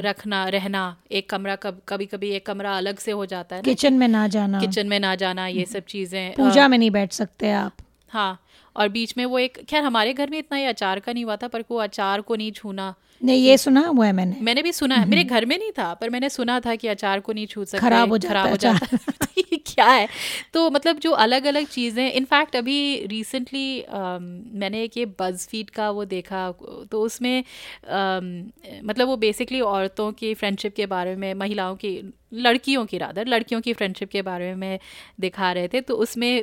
रखना 0.00 0.48
रहना 0.48 0.96
एक 1.12 1.30
कमरा 1.30 1.56
कब 1.56 1.80
कभी 1.88 2.06
कभी 2.06 2.30
एक 2.30 2.46
कमरा 2.46 2.76
अलग 2.76 2.98
से 2.98 3.10
हो 3.10 3.26
जाता 3.26 3.56
है 3.56 3.62
किचन 3.62 3.94
में 3.94 4.08
ना 4.08 4.28
जाना। 4.28 4.60
किचन 4.60 4.86
में 4.86 5.00
ना 5.00 5.14
जाना 5.14 5.46
ये 5.46 5.64
सब 5.64 5.82
चीज़ें 5.84 6.32
पूजा 6.32 6.68
में 6.68 6.78
नहीं 6.78 6.90
बैठ 6.90 7.12
सकते 7.12 7.50
आप। 7.52 7.72
हाँ 8.08 8.42
और 8.76 8.88
बीच 8.88 9.14
में 9.16 9.24
वो 9.26 9.38
एक 9.38 9.58
खैर 9.68 9.84
हमारे 9.84 10.12
घर 10.12 10.30
में 10.30 10.38
इतना 10.38 10.58
ये 10.58 10.66
अचार 10.66 11.00
का 11.00 11.12
नहीं 11.12 11.24
हुआ 11.24 11.36
था 11.36 11.48
पर 11.48 11.64
वो 11.70 11.76
अचार 11.76 12.20
को 12.20 12.36
नहीं 12.36 12.52
छूना 12.52 12.94
नहीं 13.22 13.42
ये 13.44 13.56
सुना 13.58 13.80
हुआ 13.86 14.06
है 14.06 14.12
मैंने। 14.12 14.36
मैंने 14.40 14.62
भी 14.62 14.72
सुना 14.72 14.96
है। 14.96 15.06
मेरे 15.08 15.24
घर 15.24 15.44
में 15.46 15.58
नहीं 15.58 15.70
था 15.72 15.92
पर 15.94 16.10
मैंने 16.10 16.28
सुना 16.28 16.58
था 16.60 16.74
कि 16.76 16.88
अचार 16.88 17.20
को 17.20 17.32
नहीं 17.32 17.46
छू 17.46 17.64
सकते 17.64 17.78
खराब 17.78 18.10
हो 18.10 18.18
जाता 18.18 18.32
खराब 18.34 18.48
है 18.48 18.56
जाता 18.56 18.96
क्या 19.66 19.86
है? 19.90 20.08
तो 20.54 20.70
मतलब 20.70 20.98
जो 20.98 21.10
अलग 21.10 21.44
अलग 21.44 21.66
चीज़ें 21.66 22.12
इनफैक्ट 22.12 22.56
अभी 22.56 22.76
रिसेंटली 23.06 23.84
मैंने 24.54 24.82
एक 24.82 24.96
ये 24.96 25.06
बज 25.20 25.46
फ़ीड 25.48 25.70
का 25.70 25.90
वो 25.90 26.04
देखा 26.04 26.50
तो 26.90 27.02
उसमें 27.02 27.44
अम, 27.88 28.50
मतलब 28.84 29.06
वो 29.08 29.16
बेसिकली 29.16 29.60
औरतों 29.60 30.10
की 30.12 30.34
फ्रेंडशिप 30.34 30.74
के 30.76 30.86
बारे 30.86 31.16
में 31.16 31.32
महिलाओं 31.34 31.76
की 31.76 32.12
लड़कियों 32.34 32.84
की 32.86 32.98
रादर 32.98 33.26
लड़कियों 33.26 33.60
की 33.60 33.72
फ्रेंडशिप 33.72 34.10
के 34.10 34.22
बारे 34.22 34.54
में 34.54 34.78
दिखा 35.20 35.52
रहे 35.52 35.68
थे। 35.68 35.80
तो 35.80 35.94
उसमें 35.94 36.42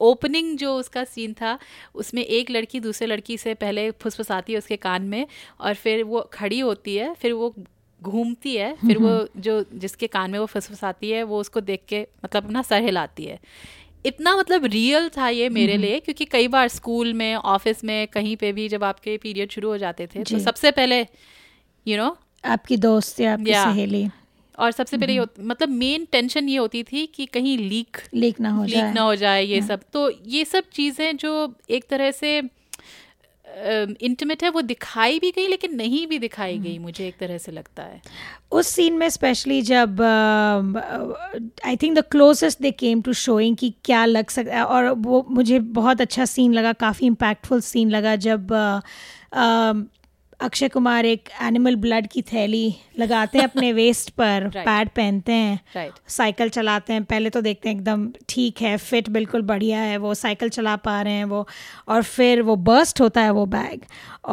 ओपनिंग 0.00 0.56
जो 0.58 0.74
उसका 0.76 1.04
सीन 1.04 1.32
था 1.32 1.58
उसमें 1.94 2.22
एक 2.24 2.50
लड़की 2.50 2.80
दूसरे 2.80 3.06
लड़की 3.06 3.36
से 3.38 3.54
पहले 3.54 3.90
फुसफुसाती 3.90 4.52
है 4.52 4.58
उसके 4.58 4.76
कान 4.76 5.02
में 5.02 5.26
और 5.60 5.74
फिर 5.74 5.99
वो 6.02 6.30
खड़ी 6.32 6.60
होती 6.60 6.96
है 6.96 7.14
फिर 7.14 7.32
वो 7.32 7.54
घूमती 8.02 8.54
है 8.56 8.74
फिर 8.86 8.98
वो 8.98 9.28
जो 9.36 9.64
जिसके 9.74 10.06
कान 10.06 10.30
में 10.30 10.38
वो 10.38 10.46
फुसफुसाती 10.46 11.10
है 11.10 11.22
वो 11.22 11.40
उसको 11.40 11.60
देख 11.60 11.80
के 11.88 12.06
मतलब 12.24 12.44
अपना 12.44 12.62
सर 12.62 12.82
हिलाती 12.82 13.24
है। 13.24 13.38
इतना 14.06 14.36
मतलब 14.36 14.64
रियल 14.64 15.08
था 15.08 15.28
ये 15.28 15.48
मेरे 15.48 15.76
लिए 15.76 16.00
क्योंकि 16.00 16.24
कई 16.24 16.48
बार 16.48 16.68
स्कूल 16.68 17.12
में 17.14 17.34
ऑफ़िस 17.34 17.84
में 17.84 18.06
कहीं 18.08 18.36
पे 18.36 18.52
भी 18.52 18.68
जब 18.68 18.84
आपके 18.84 19.16
पीरियड 19.16 19.50
शुरू 19.50 19.68
हो 19.68 19.78
जाते 19.78 20.06
थे 20.06 20.22
तो 20.24 20.38
सबसे 20.38 20.70
पहले 20.70 21.00
यू 21.00 21.06
you 21.86 21.96
नो 21.96 22.08
know, 22.08 22.16
आपकी 22.44 22.76
दोस्त 22.76 23.20
या 23.20 23.32
आपकी 23.32 23.50
Yeah. 23.52 23.64
सहेली। 23.64 24.08
और 24.58 24.70
सबसे 24.70 24.96
पहले 24.98 25.20
मतलब 25.20 25.68
मेन 25.68 26.04
टेंशन 26.12 26.48
ये 26.48 26.56
होती 26.56 26.82
थी 26.82 27.06
कि 27.06 27.26
कहीं 27.26 27.58
लीक 27.58 27.96
लीक 28.14 28.40
ना 28.40 28.50
हो 28.50 28.64
लीक 28.64 28.74
जाए। 28.74 28.92
ना 28.92 29.00
हो 29.00 29.14
जाए 29.14 29.44
ये 29.44 29.60
सब। 29.62 29.80
तो 29.92 30.10
ये 30.26 30.44
सब 30.44 30.64
चीज़ें 30.72 31.16
जो 31.16 31.54
एक 31.70 31.84
तरह 31.88 32.10
से 32.10 32.42
इंटीमेट 34.00 34.44
है 34.44 34.50
वो 34.50 34.60
दिखाई 34.60 35.18
भी 35.18 35.30
गई 35.30 35.46
लेकिन 35.46 35.74
नहीं 35.74 36.06
भी 36.06 36.18
दिखाई 36.18 36.58
गई 36.58 36.78
मुझे 36.78 37.08
एक 37.08 37.16
तरह 37.18 37.38
से 37.38 37.52
लगता 37.52 37.82
है। 37.82 38.02
उस 38.52 38.66
सीन 38.66 38.92
में 38.92 39.08
स्पेशली 39.08 39.62
जब 39.62 40.02
I 41.66 41.76
think 41.76 41.98
the 41.98 42.00
closest 42.00 42.62
they 42.62 42.70
came 42.70 43.02
to 43.02 43.12
showing 43.12 43.56
कि 43.56 43.74
क्या 43.84 44.04
लग 44.04 44.30
सकता 44.30 44.56
है 44.56 44.64
और 44.64 44.88
वो 44.88 45.26
मुझे 45.30 45.58
बहुत 45.58 46.00
अच्छा 46.00 46.24
सीन 46.24 46.52
लगा 46.52 46.72
काफ़ी 46.72 47.06
इम्पैक्टफुल 47.06 47.60
सीन 47.60 47.90
लगा 47.90 48.16
जब 48.16 48.48
uh, 48.48 48.80
uh, 49.38 49.99
अक्षय 50.40 50.68
कुमार 50.68 51.06
एक 51.06 51.28
एनिमल 51.42 51.76
ब्लड 51.76 52.06
की 52.06 52.22
थैली 52.22 52.64
लगाते 52.98 53.38
हैं 53.38 53.44
अपने 53.44 53.72
वेस्ट 53.72 54.10
पर 54.10 54.44
Right. 54.44 54.64
पैड 54.64 54.88
पहनते 54.88 55.32
हैं 55.32 55.60
राइट 55.74 55.92
साइकिल 56.08 56.48
चलाते 56.48 56.92
हैं 56.92 57.04
पहले 57.04 57.30
तो 57.30 57.40
देखते 57.40 57.68
हैं 57.68 57.76
एकदम 57.76 58.08
ठीक 58.28 58.62
है 58.62 58.76
फिट 58.78 59.08
बिल्कुल 59.08 59.42
बढ़िया 59.42 59.80
है 59.80 59.96
वो 59.96 60.14
साइकिल 60.14 60.48
चला 60.48 60.76
पा 60.76 61.00
रहे 61.02 61.12
हैं 61.12 61.24
वो 61.24 61.46
और 61.88 62.02
फिर 62.02 62.42
वो 62.42 62.56
बर्स्ट 62.68 63.00
होता 63.00 63.20
है 63.20 63.30
वो 63.30 63.46
बैग 63.46 63.84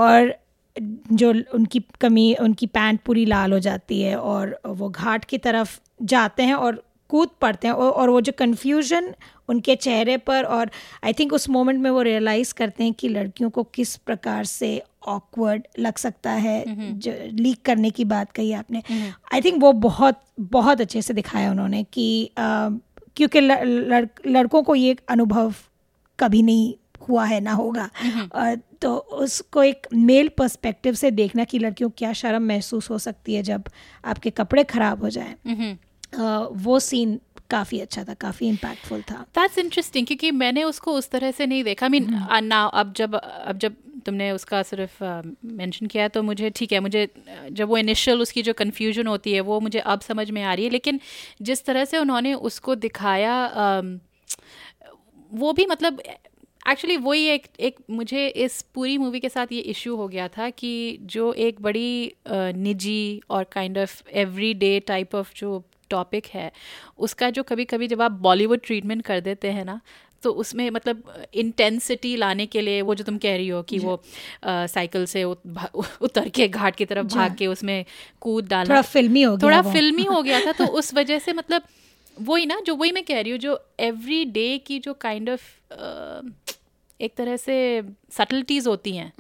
और 0.05 0.33
जो 0.75 1.33
उनकी 1.53 1.83
कमी 2.01 2.33
उनकी 2.41 2.65
पैंट 2.67 2.99
पूरी 3.05 3.25
लाल 3.25 3.53
हो 3.53 3.59
जाती 3.59 4.01
है 4.01 4.15
और 4.17 4.59
वो 4.67 4.89
घाट 4.89 5.25
की 5.25 5.37
तरफ़ 5.37 5.79
जाते 6.05 6.43
हैं 6.43 6.53
और 6.55 6.83
कूद 7.09 7.29
पड़ते 7.41 7.67
हैं 7.67 7.75
और, 7.75 7.91
और 7.91 8.09
वो 8.09 8.21
जो 8.21 8.31
कन्फ्यूज़न 8.37 9.13
उनके 9.49 9.75
चेहरे 9.75 10.17
पर 10.17 10.43
और 10.43 10.69
आई 11.03 11.13
थिंक 11.13 11.33
उस 11.33 11.49
मोमेंट 11.49 11.79
में 11.81 11.89
वो 11.91 12.01
रियलाइज़ 12.01 12.53
करते 12.53 12.83
हैं 12.83 12.93
कि 12.93 13.09
लड़कियों 13.09 13.49
को 13.49 13.63
किस 13.63 13.95
प्रकार 13.95 14.43
से 14.45 14.81
ऑकवर्ड 15.07 15.67
लग 15.79 15.97
सकता 15.97 16.31
है 16.31 16.63
जो 16.99 17.11
लीक 17.33 17.61
करने 17.65 17.89
की 17.89 18.05
बात 18.05 18.31
कही 18.31 18.51
आपने। 18.53 18.81
आई 19.33 19.41
थिंक 19.41 19.61
वो 19.61 19.71
बहुत 19.71 20.21
बहुत 20.39 20.81
अच्छे 20.81 21.01
से 21.01 21.13
दिखाया 21.13 21.51
उन्होंने 21.51 21.83
कि 21.83 22.29
क्योंकि 22.37 23.39
लड़, 23.39 24.05
लड़कों 24.27 24.63
को 24.63 24.75
ये 24.75 24.95
अनुभव 25.09 25.53
कभी 26.19 26.41
नहीं 26.41 26.73
हुआ 27.09 27.25
है 27.25 27.39
ना 27.39 27.51
होगा। 27.53 27.89
तो 28.81 28.95
उसको 28.97 29.63
एक 29.63 29.87
मेल 29.93 30.27
पर्सपेक्टिव 30.27 30.93
से 30.93 31.11
देखना 31.11 31.43
कि 31.43 31.59
लड़कियों 31.59 31.89
क्या 31.97 32.13
शर्म 32.13 32.43
महसूस 32.43 32.89
हो 32.89 32.97
सकती 32.97 33.35
है 33.35 33.43
जब 33.43 33.69
आपके 34.05 34.29
कपड़े 34.29 34.63
खराब 34.63 35.03
हो 35.03 35.09
जाएँ। 35.09 35.35
वो 36.13 36.79
सीन 36.79 37.19
काफ़ी 37.49 37.79
अच्छा 37.79 38.03
था 38.03 38.13
काफ़ी 38.13 38.47
इम्पैक्टफुल 38.47 39.01
था। 39.01 39.25
दैट्स 39.35 39.57
इंटरेस्टिंग 39.57 40.07
क्योंकि 40.07 40.31
मैंने 40.31 40.63
उसको 40.63 40.93
उस 40.93 41.09
तरह 41.09 41.31
से 41.31 41.45
नहीं 41.45 41.63
देखा। 41.63 41.85
आई 41.85 41.89
मीन 41.89 42.07
ना 42.43 42.63
अब 42.65 42.93
जब 42.93 43.15
अब 43.15 43.57
जब 43.57 43.75
तुमने 44.05 44.31
उसका 44.31 44.61
सिर्फ़ 44.63 45.03
मेंशन 45.03 45.85
uh, 45.85 45.91
किया 45.91 46.07
तो 46.07 46.23
मुझे 46.23 46.49
ठीक 46.49 46.71
है 46.73 46.79
मुझे 46.79 47.07
जब 47.51 47.67
वो 47.67 47.77
इनिशियल 47.77 48.21
उसकी 48.21 48.41
जो 48.41 48.53
कन्फ्यूज़न 48.53 49.07
होती 49.07 49.33
है 49.33 49.39
वो 49.41 49.59
मुझे 49.59 49.79
अब 49.79 50.01
समझ 50.01 50.29
में 50.31 50.41
आ 50.43 50.53
रही 50.53 50.65
है। 50.65 50.71
लेकिन 50.71 50.99
जिस 51.41 51.65
तरह 51.65 51.85
से 51.85 51.97
उन्होंने 51.97 52.33
उसको 52.33 52.75
दिखाया 52.75 53.43
अम, 53.45 53.99
वो 55.31 55.53
भी 55.53 55.65
मतलब 55.65 56.01
एक्चुअली 56.69 56.97
वही 56.97 57.25
एक 57.25 57.47
एक 57.59 57.75
मुझे 57.89 58.27
इस 58.27 58.61
पूरी 58.75 58.97
मूवी 58.97 59.19
के 59.19 59.29
साथ 59.29 59.51
ये 59.51 59.59
इशू 59.73 59.95
हो 59.95 60.07
गया 60.07 60.27
था 60.27 60.49
कि 60.49 60.97
जो 61.01 61.31
एक 61.33 61.61
बड़ी 61.61 62.07
अ, 62.07 62.51
निजी 62.55 63.21
और 63.29 63.43
kind 63.51 63.77
of 63.77 64.01
everyday 64.53 64.79
type 64.79 65.15
of 65.15 65.31
जो 65.35 65.63
टॉपिक 65.89 66.25
है 66.25 66.51
उसका 66.97 67.29
जो 67.29 67.43
कभी 67.43 67.65
कभी 67.65 67.87
जब 67.87 68.01
आप 68.01 68.11
बॉलीवुड 68.11 68.59
ट्रीटमेंट 68.65 69.01
कर 69.01 69.19
देते 69.19 69.47
हैं 69.47 69.65
ना 69.65 69.81
तो 70.23 70.31
उसमें 70.31 70.69
मतलब 70.69 71.03
इंटेंसिटी 71.33 72.15
लाने 72.15 72.45
के 72.45 72.61
लिए 72.61 72.81
वो 72.81 72.95
जो 72.95 73.03
तुम 73.03 73.17
कह 73.17 73.35
रही 73.35 73.47
हो 73.47 73.61
कि 73.63 73.79
वो 73.79 74.03
साइकिल 74.45 75.05
से 75.05 75.23
उत, 75.23 75.41
उतर 76.01 76.29
के 76.29 76.47
घाट 76.47 76.75
की 76.75 76.85
तरफ़ 76.85 77.07
भाग 77.07 77.35
के 77.35 77.47
उसमें 77.47 77.85
कूद 78.21 78.47
डालना। 78.47 78.69
थोड़ा 78.69 78.81
फिल्मी 78.81 79.21
हो 79.21 79.37
गया 79.37 79.47
थोड़ा 79.47 79.73
फिल्मी 79.73 80.03
हो 80.03 80.23
गया 80.23 80.39
था 80.39 80.51
तो 80.51 80.65
उस 80.79 80.93
वजह 80.93 81.19
से 81.19 81.33
मतलब 81.33 81.61
वही 82.21 82.45
ना 82.45 82.59
जो 82.59 82.75
वही 82.75 82.91
मैं 82.91 83.03
कह 83.03 83.21
रही 83.21 83.31
हूँ 83.31 83.39
जो 83.39 83.65
एवरी 83.79 84.25
डे 84.25 84.57
की 84.57 84.79
जो 84.79 84.93
काइंड 84.93 85.29
kind 85.29 85.33
ऑफ़ 85.33 85.73
of, 85.73 86.31
एक 87.01 87.15
तरह 87.15 87.37
से 87.37 87.83
सटलिटीज 88.11 88.67
होती 88.67 88.95
हैं 88.95 89.13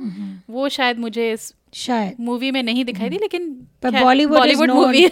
वो 0.49 0.69
शायद 0.69 0.99
मुझे 0.99 1.31
इस 1.33 1.53
शायद 1.77 2.15
मूवी 2.19 2.51
में 2.51 2.63
नहीं 2.63 2.85
दिखाई 2.85 3.09
दी 3.09 3.17
लेकिन 3.17 3.49
पर 3.83 3.99
Bollywood 4.03 4.37
Bollywood 4.37 4.71
movie 4.71 5.07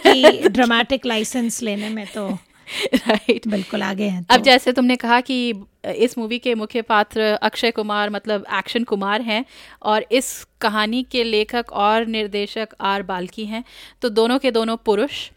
dramatic 0.48 1.06
licence 1.06 1.62
लेने 1.62 1.88
में 1.88 2.06
तो 2.14 2.28
राइट 2.28 3.26
right. 3.28 3.48
बिल्कुल 3.48 3.82
आगे 3.82 4.04
हैं 4.04 4.22
तो. 4.24 4.34
अब। 4.34 4.42
जैसे 4.42 4.72
तुमने 4.72 4.96
कहा 4.96 5.20
कि 5.20 5.38
इस 5.86 6.18
मूवी 6.18 6.38
के 6.38 6.54
मुख्य 6.54 6.82
पात्र 6.82 7.20
अक्षय 7.42 7.70
कुमार 7.70 8.10
मतलब 8.10 8.46
एक्शन 8.54 8.84
कुमार 8.84 9.22
हैं 9.22 9.44
और 9.82 10.06
इस 10.12 10.32
कहानी 10.60 11.02
के 11.02 11.24
लेखक 11.24 11.72
और 11.72 12.06
निर्देशक 12.06 12.68
आर 12.80 13.02
बाल्की 13.02 13.44
हैं 13.44 13.64
तो 14.02 14.08
दोनों 14.08 14.38
के 14.38 14.50
दोनों 14.50 14.76
पुरुष 14.76 15.28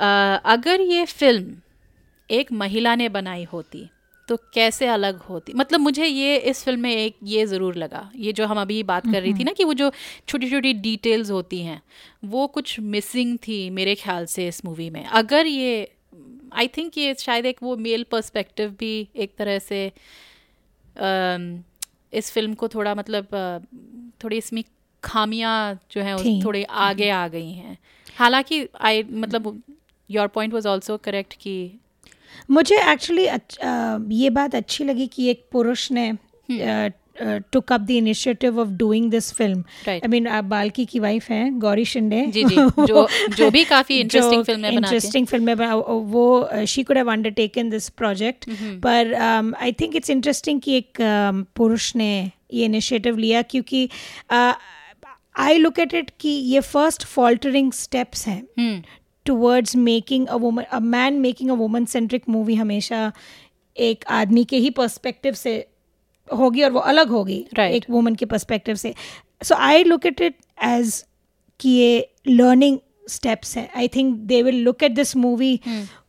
अगर 0.00 0.80
ये 0.80 1.04
फ़िल्म 1.04 1.56
एक 2.30 2.52
महिला 2.52 2.94
ने 2.94 3.08
बनाई 3.08 3.44
होती 3.44 3.88
तो 4.28 4.36
कैसे 4.54 4.86
अलग 4.88 5.18
होती? 5.22 5.52
मतलब 5.52 5.80
मुझे 5.80 6.06
ये 6.06 6.36
इस 6.36 6.62
फ़िल्म 6.64 6.80
में 6.80 6.94
एक 6.94 7.16
ये 7.24 7.44
ज़रूर 7.46 7.76
लगा। 7.76 8.10
ये 8.16 8.32
जो 8.32 8.46
हम 8.46 8.60
अभी 8.60 8.82
बात 8.84 9.06
कर 9.06 9.20
रही 9.22 9.34
थी 9.34 9.44
ना 9.44 9.52
कि 9.52 9.64
वो 9.64 9.74
जो 9.74 9.90
छोटी 10.28 10.50
छोटी 10.50 10.72
डिटेल्स 10.74 11.30
होती 11.30 11.60
हैं 11.62 11.80
वो 12.26 12.46
कुछ 12.48 12.78
मिसिंग 12.80 13.36
थी 13.38 13.58
मेरे 13.70 13.94
ख्याल 13.94 14.26
से 14.26 14.48
इस 14.48 14.64
मूवी 14.64 14.88
में। 14.90 15.04
अगर 15.04 15.46
ये 15.46 15.90
आई 16.52 16.68
थिंक 16.68 16.98
ये 16.98 17.14
शायद 17.14 17.46
एक 17.46 17.62
वो 17.62 17.76
मेल 17.78 18.04
पर्सपेक्टिव 18.10 18.76
भी 18.80 19.08
एक 19.16 19.34
तरह 19.38 19.58
से 19.60 19.86
इस 22.12 22.30
फ़िल्म 22.32 22.54
को 22.54 22.68
थोड़ा 22.68 22.94
मतलब 22.94 23.28
थोड़ी 24.24 24.36
इसमें 24.36 24.62
खामियाँ 25.02 25.78
जो 25.90 26.02
हैं 26.02 26.16
थोड़े 26.44 26.62
आगे 26.64 27.08
आ 27.10 27.26
गई 27.28 27.50
हैं। 27.52 27.76
हालाँकि 28.16 28.66
आई 28.80 29.02
मतलब 29.04 29.62
your 30.10 30.26
point 30.28 30.54
was 30.54 30.66
also 30.66 30.96
correct 30.96 31.34
कि 31.34 31.56
मुझे 32.50 32.76
एक्चुअली 32.92 33.28
ये 34.16 34.30
बात 34.30 34.54
अच्छी 34.54 34.84
लगी 34.84 35.06
कि 35.06 35.28
एक 35.30 35.44
पुरुष 35.52 35.92
ने 35.92 36.12
took 37.52 37.72
up 37.72 37.80
the 37.80 37.90
initiative 37.90 38.60
of 38.60 38.68
doing 38.68 39.10
this 39.10 39.32
film 39.32 39.64
I 40.04 40.08
mean 40.08 40.26
आप 40.26 40.44
बाल्की 40.44 40.84
की 40.84 40.98
वाइफ 40.98 41.30
हैं 41.30 41.58
गौरी 41.58 41.84
शिंदे। 41.84 42.26
जी, 42.26 42.44
जी, 42.44 42.56
जो- 42.86 43.34
जो 43.34 43.50
भी 43.50 43.64
काफ़ी 43.74 44.04
interesting 44.04 44.44
फ़िल्में 44.44 44.70
बनाती 44.70 44.74
हैं। 44.74 44.82
इंटरेस्टिंग 44.82 45.26
फ़िल्में 45.26 45.56
बना- 45.56 45.82
वो 45.88 46.48
she 46.66 46.82
could 46.82 46.96
have 46.96 47.12
undertaken 47.12 47.70
this 47.70 47.88
project 47.88 48.44
पर 48.82 49.14
आई 49.60 49.72
थिंक 49.72 49.96
इट्स 49.96 50.10
इंटरेस्टिंग 50.10 50.60
कि 50.60 50.76
एक 50.76 50.92
um, 50.92 51.46
पुरुष 51.56 51.96
ने 51.96 52.30
ये 52.52 52.64
इनिशिएटिव 52.64 53.16
लिया 53.16 53.42
क्योंकि 53.42 53.88
आई 55.38 55.58
लुक 55.58 55.78
एट 55.78 55.94
इट 55.94 56.10
कि 56.20 56.28
ये 56.28 56.60
फ़र्स्ट 56.60 57.04
फॉल्टरिंग 57.04 57.72
स्टेप्स 57.72 58.28
हैं। 58.28 58.42
हम्म। 58.58 58.82
Towards 59.26 59.76
making 59.76 60.26
a 60.26 60.36
woman 60.36 60.62
a 60.62 60.78
man 60.80 61.20
making 61.20 61.50
a 61.50 61.54
woman 61.54 61.84
centric 61.84 62.28
movie 62.28 62.54
हमेशा 62.54 63.12
एक 63.76 64.04
आदमी 64.10 64.44
के 64.44 64.56
ही 64.56 64.70
पर्सपेक्टिव 64.70 65.34
से 65.34 65.54
होगी 66.28 66.62
और 66.62 66.70
वो 66.70 66.80
अलग 66.80 67.08
होगी 67.08 67.44
Right. 67.50 67.74
एक 67.74 67.84
वुमन 67.90 68.14
के 68.14 68.26
पर्सपेक्टिव 68.26 68.74
से। 68.74 68.94
So 69.42 69.54
I 69.54 69.84
look 69.84 70.06
at 70.06 70.20
it 70.20 70.34
as 70.64 71.04
कि 71.60 71.68
ये 71.68 72.08
लर्निंग 72.28 72.78
स्टेप्स 73.08 73.56
हैं। 73.56 73.68
I 73.76 73.88
think 73.88 74.14
they 74.28 74.42
will 74.42 74.56
look 74.62 74.82
at 74.82 74.92
this 74.92 75.14
movie 75.16 75.58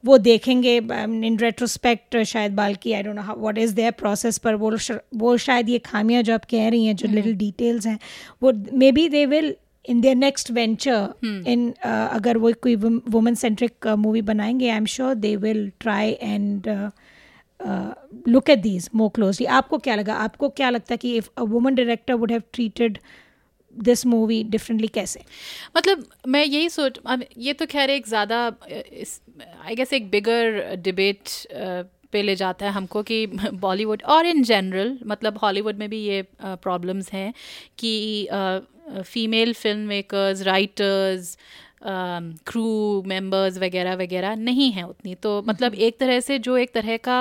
वो 0.05 0.17
देखेंगे 0.17 0.75
इन 0.77 1.37
रेट्रोस्पेक्ट 1.41 2.17
शायद 2.23 2.55
Balki 2.55 2.93
I 2.93 3.03
don't 3.03 3.15
know 3.15 3.33
what 3.37 3.57
is 3.57 3.75
their 3.75 3.91
process 3.91 4.37
पर 4.37 4.55
वो 4.55 4.71
वो 5.15 5.35
शायद 5.37 5.69
ये 5.69 5.79
खामियाँ 5.79 6.23
जो 6.23 6.33
आप 6.33 6.45
कह 6.51 6.67
रही 6.69 6.85
हैं 6.85 6.95
जो 6.95 7.07
लिटिल 7.07 7.35
डिटेल्स 7.37 7.87
हैं 7.87 7.99
वो 8.43 8.53
maybe 8.91 9.07
they 9.09 9.25
will 9.25 9.55
in 9.87 10.01
their 10.01 10.15
next 10.15 10.51
venture 10.51 11.45
in 11.47 11.71
अगर 11.83 12.37
वो 12.37 12.51
कोई 12.61 12.75
वुमेन 12.75 13.35
सेंट्रिक 13.35 13.87
मूवी 13.87 14.21
बनाएँगे 14.21 14.69
I 14.69 14.77
am 14.77 14.85
sure 14.85 15.13
they 15.15 15.35
will 15.35 15.71
try 15.79 16.17
and 16.21 16.67
look 18.27 18.49
at 18.49 18.59
these 18.59 18.89
more 18.95 19.09
closely 19.15 19.45
आपको 19.45 19.77
क्या 19.77 19.95
लगा 19.95 20.13
आपको 20.13 20.49
क्या 20.49 20.69
लगता 20.69 20.93
है 20.93 20.97
कि 20.97 21.15
if 21.17 21.29
a 21.37 21.41
woman 21.41 21.75
director 21.75 22.13
would 22.13 22.31
have 22.31 22.43
treated 22.53 22.97
this 23.75 24.05
movie 24.05 24.43
differently 24.43 24.87
कैसे 24.87 25.23
मतलब 25.77 26.05
मैं 26.27 26.45
यही 26.45 26.69
सोच 26.69 26.99
ये 27.37 27.53
तो 27.53 27.65
खैर 27.65 27.89
एक 27.89 28.07
ज़्यादा 28.07 28.45
आई 29.65 29.75
गेस 29.75 29.93
एक 29.93 30.09
बिगर 30.09 30.75
डिबेट 30.75 31.29
पे 32.11 32.21
ले 32.21 32.35
जाता 32.35 32.65
है 32.65 32.71
हमको 32.71 33.03
कि 33.03 33.25
बॉलीवुड 33.53 34.03
और 34.03 34.25
इन 34.25 34.43
जनरल 34.43 34.97
मतलब 35.07 35.37
हॉलीवुड 35.37 35.75
में 35.75 35.89
भी 35.89 35.99
ये 35.99 36.21
प्रॉब्लम्स 36.43 37.11
हैं 37.11 37.33
कि 37.77 38.27
female 38.87 39.53
film 39.53 39.87
makers 39.87 40.41
writers 40.41 41.37
crew 41.81 43.03
members 43.07 43.57
वगैरह 43.57 43.95
वगैरह 43.95 44.35
नहीं 44.37 44.71
हैं 44.71 44.83
उतनी। 44.83 45.15
तो 45.15 45.41
मतलब 45.47 45.73
एक 45.75 45.99
तरह 45.99 46.19
से 46.19 46.37
जो 46.39 46.57
एक 46.57 46.73
तरह 46.73 46.97
का 47.07 47.17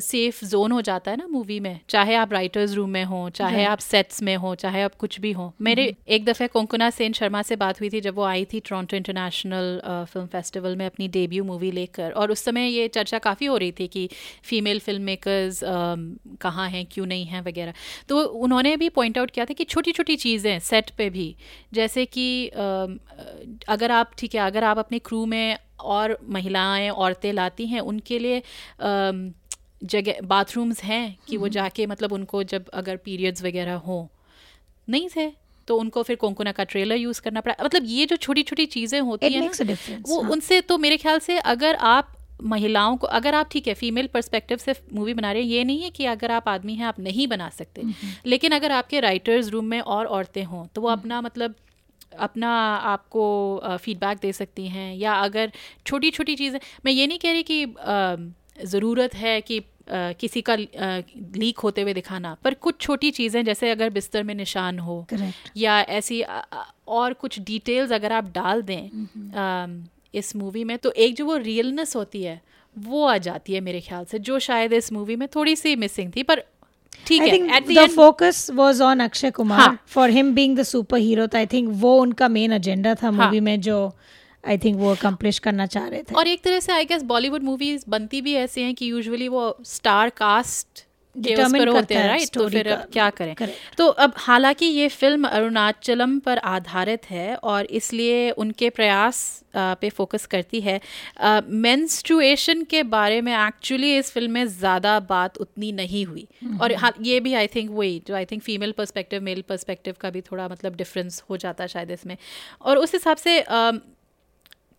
सेफ़ 0.00 0.44
जोन 0.44 0.72
हो 0.72 0.80
जाता 0.82 1.10
है 1.10 1.16
ना 1.16 1.26
मूवी 1.26 1.58
में 1.60 1.78
चाहे 1.88 2.14
आप 2.14 2.32
राइटर्स 2.32 2.74
रूम 2.74 2.90
में 2.90 3.04
हो 3.04 3.28
चाहे 3.30 3.64
आप 3.64 3.78
सेट्स 3.78 4.22
में 4.22 4.34
हो 4.36 4.54
चाहे 4.54 4.82
आप 4.82 4.94
कुछ 4.94 5.18
भी 5.20 5.32
हो। 5.32 5.52
मेरे 5.60 5.94
एक 6.08 6.24
दफ़े 6.24 6.46
कोंकुना 6.48 6.90
सेन 6.90 7.12
शर्मा 7.12 7.42
से 7.42 7.56
बात 7.56 7.80
हुई 7.80 7.90
थी 7.90 8.00
जब 8.00 8.14
वो 8.16 8.24
आई 8.24 8.44
थी 8.44 8.60
टोरंटो 8.60 8.96
इंटरनेशनल 8.96 9.80
फ़िल्म 10.12 10.26
फेस्टिवल 10.26 10.76
में 10.76 10.84
अपनी 10.86 11.08
डेब्यू 11.08 11.44
मूवी 11.44 11.70
लेकर। 11.72 12.10
और 12.12 12.30
उस 12.30 12.44
समय 12.44 12.68
ये 12.68 12.86
चर्चा 12.88 13.18
काफ़ी 13.18 13.46
हो 13.46 13.56
रही 13.56 13.72
थी 13.72 13.86
कि 13.88 14.08
फीमेल 14.44 14.80
फ़िल्म 14.80 15.02
मेकर्स 15.02 15.60
कहाँ 16.40 16.68
हैं 16.70 16.84
क्यों 16.92 17.06
नहीं 17.06 17.24
हैं 17.24 17.42
वगैरह। 17.44 17.72
तो 18.08 18.22
उन्होंने 18.22 18.76
भी 18.76 18.88
पॉइंट 18.90 19.18
आउट 19.18 19.30
किया 19.30 19.44
था 19.44 19.54
कि 19.54 19.64
छोटी 19.66 19.92
छोटी 19.92 20.16
चीज़ें 20.18 20.58
सेट 20.60 20.90
पे 20.98 21.10
भी 21.10 21.34
जैसे 21.74 22.04
कि 22.06 22.26
अम, 22.48 22.98
अगर 23.68 23.90
आप 23.90 24.10
ठीक 24.18 24.34
है 24.34 24.40
अगर 24.40 24.64
आप 24.64 24.78
अपने 24.78 24.98
क्रू 24.98 25.24
में 25.26 25.58
और 25.80 26.18
महिलाएँ 26.28 26.88
औरतें 26.90 27.32
लाती 27.32 27.66
हैं 27.66 27.80
उनके 27.80 28.18
लिए 28.18 28.42
जगह 29.84 30.20
बाथरूम्स 30.24 30.82
हैं 30.82 31.16
कि 31.28 31.36
वो 31.36 31.48
जाके 31.48 31.86
मतलब 31.86 32.12
उनको 32.12 32.42
जब 32.42 32.68
अगर 32.74 32.96
पीरियड्स 32.96 33.42
वगैरह 33.42 33.74
हो 33.74 34.08
नहीं 34.88 35.08
थे 35.16 35.30
तो 35.68 35.76
उनको 35.76 36.02
फिर 36.02 36.16
कोंकोना 36.16 36.52
का 36.52 36.64
ट्रेलर 36.64 36.96
यूज़ 36.96 37.20
करना 37.20 37.40
पड़ा। 37.40 37.54
मतलब 37.64 37.82
ये 37.84 38.06
जो 38.06 38.16
छोटी 38.16 38.42
छोटी 38.42 38.66
चीज़ें 38.66 39.00
होती 39.00 39.32
हैं 39.32 39.48
वो 40.02 40.20
हाँ। 40.22 40.30
उनसे 40.30 40.60
तो 40.60 40.78
मेरे 40.78 40.96
ख्याल 40.96 41.18
से 41.18 41.38
अगर 41.38 41.74
आप 41.74 42.12
महिलाओं 42.42 42.96
को 42.96 43.06
अगर 43.06 43.34
आप 43.34 43.48
ठीक 43.50 43.68
है 43.68 43.74
फीमेल 43.74 44.06
पर्सपेक्टिव 44.06 44.58
से 44.58 44.74
मूवी 44.94 45.14
बना 45.14 45.32
रहे 45.32 45.42
हैं 45.42 45.48
ये 45.48 45.64
नहीं 45.64 45.82
है 45.82 45.90
कि 45.90 46.06
अगर 46.06 46.30
आप 46.30 46.48
आदमी 46.48 46.74
हैं 46.74 46.84
आप 46.86 47.00
नहीं 47.00 47.26
बना 47.28 47.48
सकते। 47.48 47.82
लेकिन 48.26 48.52
अगर 48.52 48.72
आपके 48.72 49.00
राइटर्स 49.00 49.48
रूम 49.48 49.64
में 49.64 49.80
और 49.80 50.06
औरतें 50.06 50.44
हों 50.44 50.66
तो 50.66 50.80
वो 50.80 50.88
अपना 50.88 51.20
मतलब 51.20 51.54
अपना 52.12 52.50
आपको 52.92 53.24
फीडबैक 53.80 54.18
दे 54.18 54.32
सकती 54.32 54.66
हैं 54.68 54.94
या 54.96 55.12
अगर 55.12 55.52
छोटी 55.86 56.10
छोटी 56.10 56.36
चीज़ें 56.36 56.58
मैं 56.86 56.92
ये 56.92 57.06
नहीं 57.06 57.18
कह 57.18 57.32
रही 57.32 57.42
कि 57.42 57.64
ज़रूरत 58.66 59.14
है 59.14 59.40
कि 59.40 59.58
अ, 59.58 60.12
किसी 60.20 60.40
का 60.42 60.54
लीक 60.56 61.58
होते 61.58 61.82
हुए 61.82 61.94
दिखाना 61.94 62.36
पर 62.44 62.54
कुछ 62.54 62.80
छोटी 62.80 63.10
चीज़ें 63.10 63.44
जैसे 63.44 63.70
अगर 63.70 63.90
बिस्तर 63.90 64.22
में 64.22 64.34
निशान 64.34 64.78
हो 64.78 65.06
करेक्ट 65.10 65.50
या 65.56 65.80
ऐसी 65.80 66.22
और 66.88 67.12
कुछ 67.12 67.38
डिटेल्स 67.40 67.92
अगर 67.92 68.12
आप 68.12 68.30
डाल 68.32 68.62
दें 68.62 68.88
अम, 69.34 69.84
इस 70.14 70.36
मूवी 70.36 70.64
में 70.64 70.76
तो 70.78 70.90
एक 70.90 71.14
जो 71.14 71.26
वो 71.26 71.36
रियलनेस 71.36 71.96
होती 71.96 72.22
है 72.22 72.40
वो 72.76 73.04
आ 73.06 73.16
जाती 73.18 73.54
है 73.54 73.60
मेरे 73.60 73.80
ख्याल 73.80 74.04
से 74.04 74.18
जो 74.18 74.38
शायद 74.38 74.72
इस 74.72 74.92
मूवी 74.92 75.16
में 75.16 75.28
थोड़ी 75.34 75.56
सी 75.56 75.76
मिसिंग 75.76 76.12
थी 76.16 76.22
पर 76.22 76.42
ठीक 77.06 77.22
है 77.22 77.56
at 77.56 77.68
the 77.68 77.86
focus 77.90 78.50
was 78.54 78.80
on 78.82 79.00
Akshay 79.00 79.30
Kumar 79.30 79.60
हाँ. 79.60 79.78
For 79.88 80.10
him 80.10 80.34
being 80.34 80.56
the 80.58 80.62
super 80.62 80.98
hero 80.98 81.26
I 81.36 81.46
think 81.46 81.68
वो 81.72 81.96
उनका 82.00 82.28
मेन 82.28 82.52
एजेंडा 82.52 82.94
था 82.94 83.06
हाँ. 83.06 83.12
मूवी 83.14 83.40
में 83.40 83.60
जो 83.60 83.78
आई 84.44 84.58
थिंक 84.58 84.78
वो 84.78 84.90
अकम्पलिश 84.90 85.38
करना 85.38 85.66
चाह 85.66 85.86
रहे 85.88 86.02
थे 86.02 86.14
और 86.14 86.28
एक 86.28 86.44
तरह 86.44 86.60
से 86.60 86.72
आई 86.72 86.84
गेस 86.84 87.02
बॉलीवुड 87.04 87.42
मूवीज़ 87.42 87.84
बनती 87.88 88.20
भी 88.20 88.34
ऐसे 88.36 88.62
हैं 88.62 88.74
कि 88.74 88.90
यूजुअली 88.90 89.28
वो 89.28 89.56
स्टार 89.66 90.10
कास्ट 90.16 90.85
होते 91.16 91.94
हैं 91.94 92.06
राइट 92.08 92.28
तो 92.34 92.48
फिर 92.48 92.68
अब 92.68 92.88
क्या 92.92 93.08
करें? 93.12 93.34
Correct. 93.36 93.76
तो 93.78 93.86
अब 93.86 94.12
हालाँकि 94.18 94.66
ये 94.66 94.88
फ़िल्म 94.90 95.28
अरुणाचलम 95.28 96.18
पर 96.18 96.38
आधारित 96.38 97.10
है 97.10 97.34
और 97.36 97.64
इसलिए 97.72 98.30
उनके 98.32 98.70
प्रयास 98.70 99.42
पे 99.56 99.88
फोकस 99.90 100.26
करती 100.26 100.60
है। 100.60 100.80
मेंस्ट्रुएशन 101.42 102.62
के 102.70 102.82
बारे 102.84 103.20
में 103.20 103.32
एक्चुअली 103.34 103.96
इस 103.98 104.10
फ़िल्म 104.12 104.32
में 104.32 104.46
ज़्यादा 104.48 104.98
बात 105.08 105.36
उतनी 105.38 105.72
नहीं 105.72 106.04
हुई। 106.06 106.26
और 106.62 106.74
हाँ 106.74 106.92
ये 107.02 107.20
भी 107.20 107.34
आई 107.34 107.46
थिंक 107.46 107.70
वही 107.70 108.00
जो 108.08 108.14
I 108.14 108.24
think 108.24 108.42
female 108.42 108.72
perspective 108.72 109.22
male 109.22 109.42
perspective 109.48 109.94
का 110.00 110.10
भी 110.10 110.20
थोड़ा 110.22 110.48
मतलब 110.48 110.76
डिफरेंस 110.76 111.22
हो 111.30 111.36
जाता 111.36 111.64
है 111.64 111.68
शायद 111.68 111.90
इसमें। 111.90 112.16
और 112.60 112.78
उस 112.78 112.92
हिसाब 112.94 113.16
से 113.16 113.40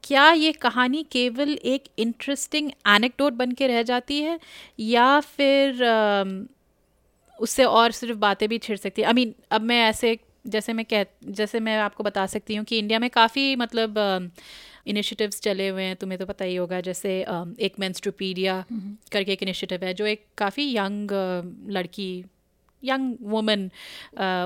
क्या 0.08 0.32
ये 0.32 0.52
कहानी 0.52 1.04
केवल 1.12 1.50
एक 1.50 1.84
इंटरेस्टिंग 2.00 2.72
एनेक्डोट 2.88 3.34
बन 3.34 3.52
के 3.52 3.68
रह 3.68 3.82
जाती 3.84 4.22
है 4.22 4.40
या 4.80 5.20
फिर 5.20 5.84
उससे 7.40 7.64
और 7.64 7.92
सिर्फ़ 7.92 8.18
बातें 8.18 8.48
भी 8.50 8.58
छिड़ 8.58 8.78
सकती 8.78 9.02
है? 9.02 9.08
आई 9.08 9.12
I 9.12 9.16
मीन 9.16 9.30
mean, 9.30 9.44
अब 9.52 9.62
मैं 9.62 9.82
ऐसे 9.84 10.18
जैसे 10.48 10.74
मैं 10.74 10.86
कह 10.86 11.06
जैसे 11.26 11.60
मैं 11.60 11.78
आपको 11.78 12.04
बता 12.04 12.26
सकती 12.26 12.56
हूँ 12.56 12.66
कि 12.66 12.78
इंडिया 12.80 13.00
में 13.00 13.10
काफ़ी 13.10 13.56
मतलब 13.56 13.98
इनिशिएटिव्स 14.88 15.42
चले 15.42 15.68
हुए 15.68 15.84
हैं 15.84 15.96
तुम्हें 15.96 16.20
तो 16.20 16.26
पता 16.26 16.46
ही 16.46 16.56
होगा 16.56 16.82
जैसे 16.82 17.20
एक 17.60 17.80
मेंस्ट्रोपीडिया 17.80 18.64
करके 19.12 19.32
एक 19.32 19.44
इनिशिएटिव 19.44 19.84
है 19.84 19.94
जो 19.94 20.06
एक 20.06 20.26
काफ़ी 20.38 20.76
यंग 20.78 21.12
लड़की 21.70 22.10
यंग 22.84 23.16
वुमन 23.22 23.64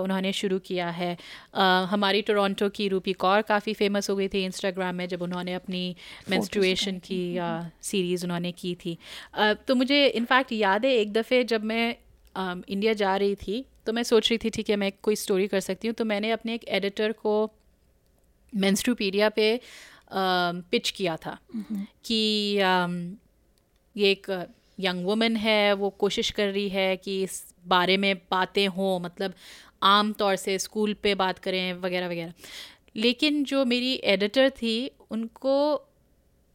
उन्होंने 0.04 0.32
शुरू 0.34 0.60
किया 0.60 0.90
है। 0.90 1.18
अ, 1.54 1.62
हमारी 1.90 2.22
टोरंटो 2.22 2.70
की 2.70 2.88
रूपी 2.88 3.14
कौर 3.14 3.42
काफ़ी 3.42 3.74
फ़ेमस 3.74 4.10
हो 4.10 4.16
गई 4.16 4.28
थी 4.28 4.44
इंस्टाग्राम 4.46 4.96
में 4.96 5.08
जब 5.08 5.22
उन्होंने 5.22 5.54
अपनी 5.54 5.84
मेंस्ट्रुएशन 6.30 6.98
की 7.00 7.20
सीरीज़ 7.82 8.26
उन्होंने 8.26 8.52
की 8.52 8.76
थी। 8.76 8.98
तो 9.68 9.76
मुझे 9.76 10.06
इनफैक्ट 10.08 10.52
याद 10.52 10.86
है 10.86 10.92
एक 10.92 11.14
दफ़े 11.14 11.44
जब 11.44 11.64
मैं 11.64 11.96
इंडिया 12.70 12.94
जा 12.94 13.16
रही 13.18 13.36
थी 13.36 13.66
तो 13.86 13.94
मैं 13.94 14.04
सोच 14.04 14.30
रही 14.30 14.38
थी 14.38 14.50
ठीक 14.50 14.70
है 14.70 14.76
मैं 14.76 14.92
कोई 15.04 15.16
स्टोरी 15.16 15.48
कर 15.48 15.60
सकती 15.60 15.88
हूँ 15.88 15.96
तो 15.96 16.06
मैंने 16.06 16.32
अपने 16.32 16.54
एक 16.56 16.64
एडिटर 16.70 17.12
को 17.12 17.34
मेंस्ट्रोपीडिया 18.54 19.30
पे 19.30 19.60
पिच 20.14 20.90
किया 20.90 21.16
था 21.18 21.38
कि 22.06 22.16
ये 23.96 24.12
एक 24.12 24.28
यंग 24.78 25.06
वुमन 25.06 25.36
है 25.36 25.74
वो 25.74 25.90
कोशिश 26.00 26.30
कर 26.30 26.48
रही 26.48 26.68
है 26.70 26.96
कि 26.98 27.22
इस 27.24 27.44
बारे 27.68 27.98
में 27.98 28.16
बातें 28.32 28.68
हों 28.68 29.00
मतलब 29.00 29.34
आम 29.84 30.12
तौर 30.14 30.36
से 30.36 30.58
स्कूल 30.60 30.94
पे 31.04 31.16
बात 31.16 31.40
करें 31.40 31.74
वगैरह 31.74 32.08
वगैरह। 32.08 32.34
लेकिन 32.96 33.44
जो 33.44 33.64
मेरी 33.66 33.94
एडिटर 34.06 34.50
थी 34.52 34.92
उनको 35.12 35.56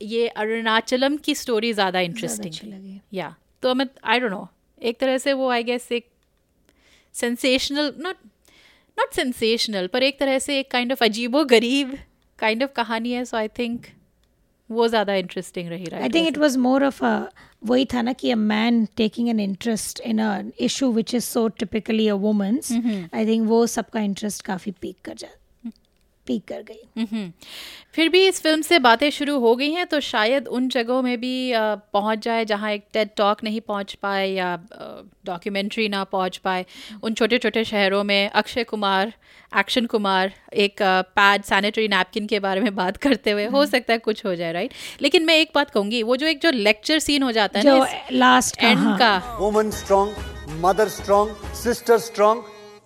ये 0.01 0.27
अरुणाचलम 0.29 1.17
की 1.17 1.35
स्टोरी 1.35 1.73
ज़्यादा 1.73 2.01
इंटरेस्टिंग। 2.01 2.99
या 3.15 3.35
तो 3.63 3.75
मैं 3.75 3.87
आई 4.05 4.21
डोंट 4.21 4.31
नो 4.31 4.47
एक 4.81 4.99
तरह 5.01 5.19
से 5.19 5.33
वो 5.33 5.49
आई 5.51 5.63
गेस 5.63 5.91
एक 5.93 6.09
सेंसेशनल 7.15 7.93
नॉट 7.99 8.17
नॉट 8.99 9.15
सेंसेशनल 9.15 9.87
पर 9.87 10.03
एक 10.03 10.19
तरह 10.21 10.39
से 10.39 10.59
एक 10.61 10.71
काइंड 10.71 10.93
ऑफ़ 10.93 11.05
अजीबो 11.05 11.45
गरीब 11.45 11.97
काइंड 12.39 12.63
ऑफ़ 12.63 12.73
कहानी 12.77 13.13
है 13.13 13.25
सो 13.25 13.37
आई 13.37 13.49
थिंक 13.59 13.87
वो 14.71 14.89
ज़्यादा 14.89 15.15
इंटरेस्टिंग 15.15 15.69
रही 15.69 15.87
I 15.93 16.09
think 16.09 16.29
it 16.29 16.39
was 16.39 16.57
more 16.57 16.85
of 16.85 17.05
वही 17.63 17.85
था 17.85 18.03
ना 18.03 18.13
कि 18.13 18.31
a 18.31 18.37
man 18.37 18.85
taking 18.97 19.29
an 19.29 19.41
interest 19.41 20.01
in 20.01 20.19
a 20.19 20.43
issue 20.61 20.93
which 20.93 21.15
is 21.15 21.25
so 21.25 21.47
typically 21.49 22.09
a 22.09 22.15
women's 22.27 22.73
I 23.15 23.27
think 23.27 23.49
वो 23.49 23.67
सबका 23.67 24.01
इंटरेस्ट 24.01 24.43
काफ़ी 24.43 24.73
पीक 24.81 24.97
कर 25.05 25.15
जा 25.15 25.29
पीक 26.27 26.45
कर 26.49 26.63
गई। 26.63 27.03
हम्म। 27.03 27.33
फिर 27.95 28.09
भी 28.09 28.27
इस 28.29 28.41
फ़िल्म 28.43 28.63
से 28.63 28.79
बातें 28.79 29.11
शुरू 29.11 29.39
हो 29.41 29.55
गई 29.57 29.71
हैं 29.73 29.87
तो 29.87 30.01
शायद 30.01 30.49
उन 30.49 30.69
जगहों 30.69 31.03
में 31.03 31.21
भी 31.21 31.53
पहुँच 31.57 32.25
जाए 32.25 32.45
जहाँ 32.45 32.73
एक 32.73 32.85
टेड 32.93 33.11
टॉक 33.17 33.45
नहीं 33.45 33.61
पहुँच 33.61 33.95
पाए 34.03 34.29
या 34.29 34.57
डॉक्यूमेंट्री 35.27 35.89
ना 35.89 36.05
पहुँच 36.05 36.37
पाए। 36.37 36.65
उन 37.03 37.15
छोटे 37.15 37.39
छोटे 37.39 37.65
शहरों 37.65 38.03
में 38.05 38.31
अक्षय 38.31 38.65
कुमार 38.65 39.13
एक्शन 39.59 39.87
कुमार 39.87 40.33
एक 40.55 40.83
पैड 41.17 41.43
सैनिटरी 41.43 41.89
नैपकिन 41.89 42.27
के 42.27 42.41
बारे 42.41 42.61
में 42.61 42.75
बात 42.75 42.97
करते 42.97 43.31
हुए 43.31 43.45
हो 43.47 43.65
सकता 43.67 43.93
है 43.93 43.99
कुछ 43.99 44.25
हो 44.25 44.35
जाए 44.35 44.53
राइट 44.53 44.75
लेकिन 45.01 45.25
मैं 45.25 45.37
एक 45.39 45.51
बात 45.55 45.71
कहूँगी 45.71 46.03
वो 46.03 46.17
जो 46.17 46.27
एक 46.27 46.41
जो 46.41 46.51
लेक्चर 46.51 46.99
सीन 46.99 47.23
हो 47.23 47.33
जाता 47.33 47.61
है 47.61 47.65
ना 47.67 47.87
लास्ट 48.13 48.63
एंड 48.63 48.79
हाँ, 48.79 48.99
का। 48.99 49.39
Woman 49.39 49.73
strong, 49.75 50.13
mother 50.65 50.89
strong, 50.91 51.31
sister 51.63 51.99
strong, 52.03 52.43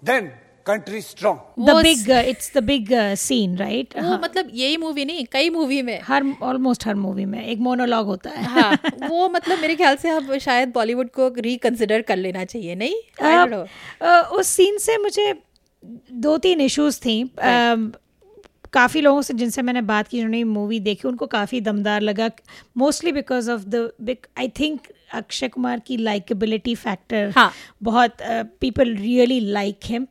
then 0.09 0.31
country 0.71 1.01
strong. 1.03 1.37
the 1.67 1.75
big 1.83 1.99
big 1.99 2.11
uh, 2.11 2.33
it's 2.33 2.49
the 2.57 2.63
big 2.71 2.93
uh, 2.93 3.15
scene 3.25 3.59
right? 3.61 4.03
वो 4.03 4.19
मतलब 4.23 4.51
यही 4.55 4.77
मूवी 4.77 5.05
नहीं 5.05 5.25
कई 5.33 5.51
मूवी 5.51 5.83
में। 5.83 6.01
हर 6.03 6.25
ऑलमोस्ट 6.43 6.87
हर 6.87 6.95
मूवी 6.95 7.25
में 7.25 7.47
एक 7.47 7.59
मोनोलॉग 7.59 8.07
होता 8.07 8.31
है। 8.31 8.45
हाँ 8.45 8.79
वो 9.09 9.29
मतलब 9.29 9.59
मेरे 9.59 9.77
ख्याल 9.77 9.97
से 9.97 10.09
अब 10.09 10.39
शायद 10.39 10.69
बॉलीवुड 10.69 11.11
को 11.11 11.35
रिकंसिडर 11.39 12.03
कर 12.03 12.17
लेना 12.17 12.45
चाहिए 12.45 12.75
नहीं? 12.75 12.95
Know. 13.49 13.67
अ, 14.03 14.31
उस 14.33 14.47
सीन 14.47 14.79
से 14.79 14.99
मुझे 14.99 15.35
दो 16.13 16.39
तीन 16.39 16.61
इश्यूज़ 16.61 17.01
थी 17.01 17.31
अम, 17.43 17.93
काफ़ी 18.73 19.01
लोगों 19.01 19.23
से 19.23 19.35
जिनसे 19.35 19.63
मैंने 19.63 19.83
बात 19.83 20.09
की 20.09 20.17
जिन्होंने 20.17 20.43
मूवी 20.45 20.81
देखी 20.81 21.09
उनको 21.09 21.27
काफ़ी 21.27 21.61
दमदार 21.61 22.01
लगा 22.01 22.31
mostly 22.77 23.13
because 23.13 23.51
of 23.51 23.65
the 23.67 24.17
I 24.39 24.49
think 24.61 24.81
Akshay 25.15 25.49
Kumar 25.49 25.79
की 25.79 25.97
लाइकेबिलिटी 25.97 26.75
फैक्टर 26.75 27.33
हाँ। 27.37 27.51
बहुत 27.83 28.17
पीपल 28.61 28.95
रियली 28.95 29.41
लाइक 29.41 29.79
हिम 29.85 30.07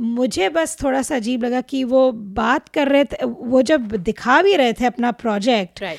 मुझे 0.00 0.48
बस 0.48 0.76
थोड़ा 0.82 1.02
सा 1.02 1.16
अजीब 1.16 1.44
लगा 1.44 1.60
कि 1.60 1.82
वो 1.84 2.10
बात 2.12 2.68
कर 2.68 2.88
रहे 2.88 3.04
थे 3.04 3.24
वो 3.24 3.62
जब 3.62 3.96
दिखा 4.02 4.40
भी 4.42 4.56
रहे 4.56 4.72
थे 4.72 4.86
अपना 4.86 5.10
प्रोजेक्ट 5.12 5.82
Right. 5.82 5.98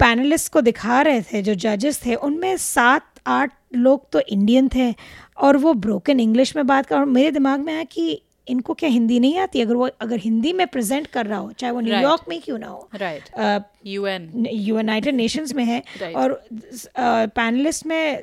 पैनलिस्ट 0.00 0.52
को 0.52 0.60
दिखा 0.60 1.00
रहे 1.02 1.20
थे 1.22 1.42
जो 1.42 1.54
जजेस 1.54 2.00
थे 2.06 2.14
उनमें 2.14 2.56
सात 2.56 3.06
आठ 3.26 3.52
लोग 3.74 4.10
तो 4.12 4.20
इंडियन 4.20 4.68
थे 4.74 4.94
और 5.38 5.56
वो 5.56 5.72
ब्रोकन 5.74 6.20
इंग्लिश 6.20 6.56
में 6.56 6.66
बात 6.66 6.86
कर 6.86 6.96
और 6.96 7.04
मेरे 7.04 7.30
दिमाग 7.30 7.60
में 7.60 7.72
आया 7.74 7.84
कि 7.84 8.20
इनको 8.48 8.74
क्या 8.74 8.88
हिंदी 8.90 9.18
नहीं 9.20 9.38
आती 9.38 9.60
अगर 9.60 9.74
वो 9.74 9.88
अगर 10.00 10.18
हिंदी 10.18 10.52
में 10.52 10.66
प्रेजेंट 10.66 11.06
कर 11.06 11.26
रहा 11.26 11.38
हो 11.38 11.52
चाहे 11.58 11.72
वो 11.72 11.80
न्यूयॉर्क 11.80 12.20
right. 12.20 12.28
में 12.28 12.40
क्यों 12.40 12.58
ना 12.58 12.66
हो. 12.66 12.88
अ, 12.94 13.58
UN. 13.86 14.46
यूनाइटेड 14.52 15.14
नेशंस 15.14 15.54
में 15.54 15.64
है 15.64 15.82
Right. 16.00 16.14
और 16.16 16.32
पैनलिस्ट 17.36 17.82
uh, 17.82 17.86
में 17.86 18.22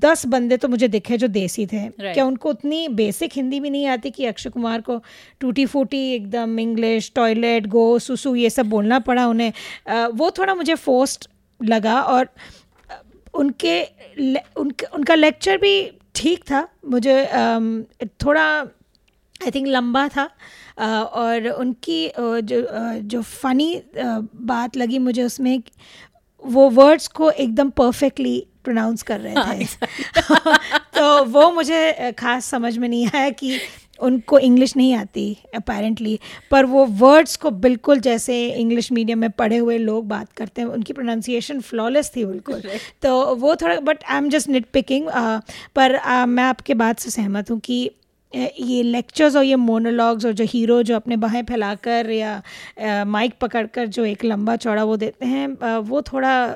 दस 0.00 0.26
बंदे 0.26 0.56
तो 0.56 0.68
मुझे 0.68 0.88
दिखे 0.88 1.16
जो 1.16 1.28
देसी 1.28 1.66
थे 1.66 1.82
Right. 1.88 2.14
क्या 2.14 2.24
उनको 2.24 2.50
उतनी 2.50 2.88
बेसिक 2.88 3.32
हिंदी 3.36 3.60
भी 3.60 3.70
नहीं 3.70 3.86
आती 3.86 4.10
कि 4.10 4.24
अक्षय 4.24 4.50
कुमार 4.50 4.80
को 4.80 5.00
टूटी 5.40 5.66
फूटी 5.66 6.02
एकदम 6.14 6.58
इंग्लिश 6.60 7.12
टॉयलेट 7.14 7.66
गो 7.66 7.98
सुसु 7.98 8.34
ये 8.34 8.50
सब 8.50 8.68
बोलना 8.68 8.98
पड़ा 8.98 9.26
उन्हें 9.26 9.52
अ, 9.86 10.06
वो 10.06 10.30
थोड़ा 10.30 10.54
मुझे 10.54 10.74
फोर्स्ड 10.74 11.28
लगा 11.60 12.00
और 12.02 12.28
उनके 13.34 13.82
उनके 14.56 14.86
उनका 14.86 15.14
लेक्चर 15.14 15.56
भी 15.58 15.90
ठीक 16.14 16.42
था 16.50 16.68
मुझे 16.88 17.14
थोड़ा 18.24 18.46
आई 19.40 19.50
थिंक 19.50 19.66
लंबा 19.66 20.08
था 20.08 20.28
और 21.02 21.48
उनकी 21.48 22.06
जो 22.18 22.60
जो 23.02 23.22
फनी 23.22 23.74
बात 23.96 24.76
लगी 24.76 24.98
मुझे 24.98 25.22
उसमें 25.22 25.62
वो 26.42 26.68
वर्ड्स 26.70 27.06
को 27.08 27.30
एकदम 27.30 27.70
परफेक्टली 27.70 28.38
प्रोनाउंस 28.64 29.02
कर 29.02 29.20
रहे 29.20 29.64
थे। 29.64 29.86
तो 30.98 31.24
वो 31.24 31.50
मुझे 31.50 32.12
खास 32.18 32.44
समझ 32.44 32.76
में 32.78 32.88
नहीं 32.88 33.08
आया 33.14 33.30
कि 33.30 33.58
उनको 34.00 34.38
इंग्लिश 34.38 34.76
नहीं 34.76 34.92
आती 34.94 35.24
अपेरेंटली 35.54 36.18
पर 36.50 36.64
वो 36.64 36.84
वर्ड्स 36.98 37.36
को 37.36 37.50
बिल्कुल 37.50 38.00
जैसे 38.00 38.36
इंग्लिश 38.50 38.90
मीडियम 38.92 39.18
में 39.18 39.30
पढ़े 39.30 39.56
हुए 39.56 39.78
लोग 39.78 40.06
बात 40.08 40.32
करते 40.32 40.62
हैं 40.62 40.68
उनकी 40.68 40.92
प्रोनाउंसिएशन 40.92 41.60
फ्लॉलेस 41.60 42.10
थी 42.16 42.24
बिल्कुल। 42.24 42.62
तो 43.02 43.34
वो 43.36 43.54
थोड़ा 43.56 43.80
but 43.80 44.04
I 44.04 44.16
am 44.18 44.28
just 44.28 44.48
nit 44.48 44.66
picking 44.72 45.08
पर 45.76 45.94
अ, 45.94 46.26
मैं 46.26 46.44
आपके 46.44 46.74
बात 46.74 46.98
से 46.98 47.10
सहमत 47.10 47.50
हूँ 47.50 47.58
कि 47.60 47.90
ये 48.34 48.82
लेक्चर्स 48.82 49.36
और 49.36 49.44
ये 49.44 49.56
मोनोलॉग्स 49.56 50.26
और 50.26 50.32
जो 50.32 50.44
हीरो 50.44 50.82
जो 50.82 50.96
अपने 50.96 51.16
बाहें 51.16 51.44
फैलाकर 51.44 52.10
या 52.10 52.42
माइक 53.04 53.34
पकड़कर 53.40 53.86
जो 53.86 54.04
एक 54.04 54.24
लंबा 54.24 54.56
चौड़ा 54.56 54.84
वो 54.84 54.96
देते 54.96 55.26
हैं 55.26 55.78
वो 55.78 56.02
थोड़ा 56.02 56.54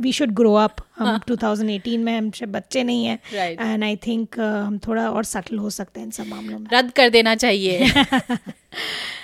वी 0.00 0.12
शुड 0.12 0.30
ग्रो 0.30 0.54
अप 0.54 0.76
हम 0.98 1.20
2018 1.30 1.98
में 1.98 2.18
हमसे 2.18 2.46
बच्चे 2.46 2.82
नहीं 2.84 3.06
हैं 3.06 3.18
एंड 3.60 3.84
आई 3.84 3.96
थिंक 3.96 4.40
हम 4.40 4.78
थोड़ा 4.78 5.10
और 5.10 5.24
सटल 5.24 5.58
हो 5.58 5.70
सकते 5.70 6.00
हैं 6.00 6.06
इन 6.06 6.10
सब 6.10 6.26
मामलों 6.26 6.58
में। 6.58 6.66
रद्द 6.72 6.90
कर 6.90 7.08
देना 7.08 7.34
चाहिए। 7.34 7.86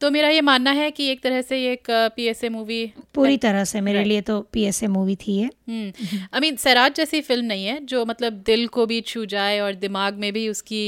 तो 0.00 0.10
मेरा 0.10 0.28
ये 0.28 0.40
मानना 0.40 0.70
है 0.70 0.90
कि 0.90 1.06
एक 1.08 1.20
तरह 1.22 1.42
से 1.42 1.56
ये 1.58 1.72
एक 1.72 1.90
पीएसए 2.16 2.48
मूवी 2.48 2.92
पूरी 3.14 3.36
तरह 3.36 3.64
से 3.64 3.80
मेरे 3.80 4.04
लिए 4.04 4.20
तो 4.20 4.40
पीएसए 4.52 4.86
मूवी 4.86 5.16
थी 5.16 5.32
ये। 5.32 5.50
आई 6.34 6.40
मीन 6.40 6.56
सैराज 6.56 6.94
जैसी 6.94 7.20
फ़िल्म 7.20 7.44
नहीं 7.44 7.66
है 7.66 7.78
जो 7.84 8.04
मतलब 8.04 8.32
दिल 8.46 8.66
को 8.68 8.86
भी 8.86 9.00
छू 9.00 9.24
जाए 9.26 9.60
और 9.60 9.74
दिमाग 9.74 10.14
में 10.14 10.32
भी 10.32 10.48
उसकी 10.48 10.82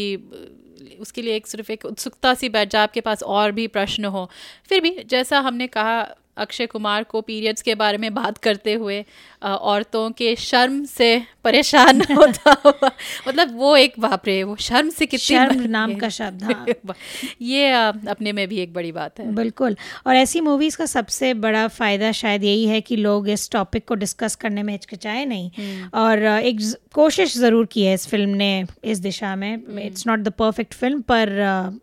उसके 1.01 1.23
लिए 1.23 1.37
एक 1.37 1.47
सिर्फ़ 1.47 1.73
एक 1.73 1.85
उत्सुकता 1.85 2.35
सी 2.35 2.49
बैठ 2.49 2.71
जाए 2.71 2.83
आपके 2.83 3.01
पास 3.01 3.23
और 3.23 3.53
भी 3.53 3.67
प्रश्न 3.67 4.05
हो। 4.05 4.31
फिर 4.69 4.81
भी 4.81 4.97
जैसा 5.07 5.41
हमने 5.41 5.67
कहा 5.67 6.03
अक्षय 6.37 6.67
कुमार 6.67 7.03
को 7.05 7.21
पीरियड्स 7.21 7.63
के 7.63 7.75
बारे 7.75 7.99
में 7.99 8.13
बात 8.15 8.39
करते 8.39 8.75
हुए 8.75 9.05
औरतों 9.43 10.11
के 10.11 10.35
शर्म 10.37 10.85
से 10.85 11.11
परेशान 11.45 12.01
होता 12.11 12.57
हुआ 12.65 12.91
मतलब 13.29 13.57
वो 13.57 13.77
एक 13.77 13.95
बाप 14.01 14.27
रे 14.27 14.43
वो 14.43 14.57
शर्म 14.57 14.89
से 14.91 15.07
कितनी 15.07 15.37
शर्म 15.37 15.61
नाम 15.71 15.95
का 15.95 16.09
शब्द, 16.09 16.43
हाँ। 16.43 16.95
ये 17.43 17.71
अपने 17.73 18.33
में 18.33 18.47
भी 18.49 18.59
एक 18.59 18.73
बड़ी 18.75 18.93
बात 18.93 19.21
है। 19.21 19.31
बिल्कुल। 19.35 19.77
और 20.07 20.17
ऐसी 20.17 20.41
मूवीज़ 20.41 20.77
का 20.77 20.87
सबसे 20.87 21.33
बड़ा 21.37 21.67
फ़ायदा 21.69 22.13
शायद 22.13 22.45
यही 22.45 22.67
है 22.67 22.81
कि 22.81 22.97
लोग 22.97 23.29
इस 23.29 23.51
टॉपिक 23.51 23.89
को 23.89 23.95
डिस्कस 23.95 24.35
करने 24.37 24.63
में 24.63 24.73
हिचकिचाए 24.73 25.25
नहीं। 25.25 25.51
और 25.95 26.23
एक 26.23 26.61
कोशिश 26.95 27.37
ज़रूर 27.39 27.67
की 27.67 27.85
है 27.85 27.95
इस 27.95 28.07
फ़िल्म 28.07 28.31
ने 28.37 28.65
इस 28.85 28.99
दिशा 28.99 29.35
में। 29.37 29.55
It's 29.79 30.07
not 30.07 30.19
the 30.19 30.33
perfect 30.39 30.75
film 30.75 31.01
पर 31.01 31.37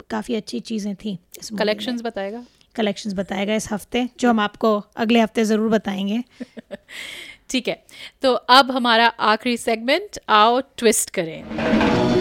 काफ़ी 0.09 0.35
अच्छी 0.35 0.59
चीज़ें 0.61 0.95
थी 0.95 1.17
इस 1.39 1.49
कलेक्शंस 1.59 2.01
बताएगा? 2.01 2.43
कलेक्शंस 2.79 3.13
बताएगा 3.15 3.55
इस 3.55 3.71
हफ़्ते 3.71 4.07
जो 4.19 4.29
हम 4.29 4.39
आपको 4.39 4.77
अगले 4.97 5.19
हफ़्ते 5.21 5.45
ज़रूर 5.45 5.69
बताएँगे। 5.69 6.23
ठीक 7.49 7.67
है 7.67 7.81
तो 8.21 8.33
अब 8.55 8.71
हमारा 8.71 9.07
आखिरी 9.27 9.57
सेगमेंट 9.57 10.19
आओ 10.29 10.59
ट्विस्ट 10.77 11.09
करें। 11.09 11.41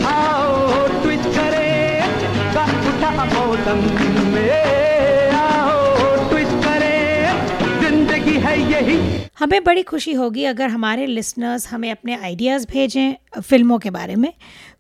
आओ 0.07 0.87
ट्विस्ट 1.03 1.29
करें 1.37 1.67
रंग 2.55 2.87
उठा 2.89 3.11
मौसम 3.25 3.83
में। 4.33 5.31
आओ 5.33 6.29
ट्विस्ट 6.31 6.65
करें 6.65 7.81
ज़िंदगी 7.81 8.37
है 8.47 8.57
यही। 8.73 8.97
हमें 9.39 9.63
बड़ी 9.65 9.83
खुशी 9.83 10.13
होगी 10.13 10.45
अगर 10.45 10.69
हमारे 10.69 11.07
लिसनर्स 11.07 11.69
हमें 11.69 11.91
अपने 11.91 12.17
आइडियाज़ 12.17 12.67
भेजें 12.71 13.41
फ़िल्मों 13.41 13.79
के 13.79 13.91
बारे 13.91 14.17
में। 14.17 14.33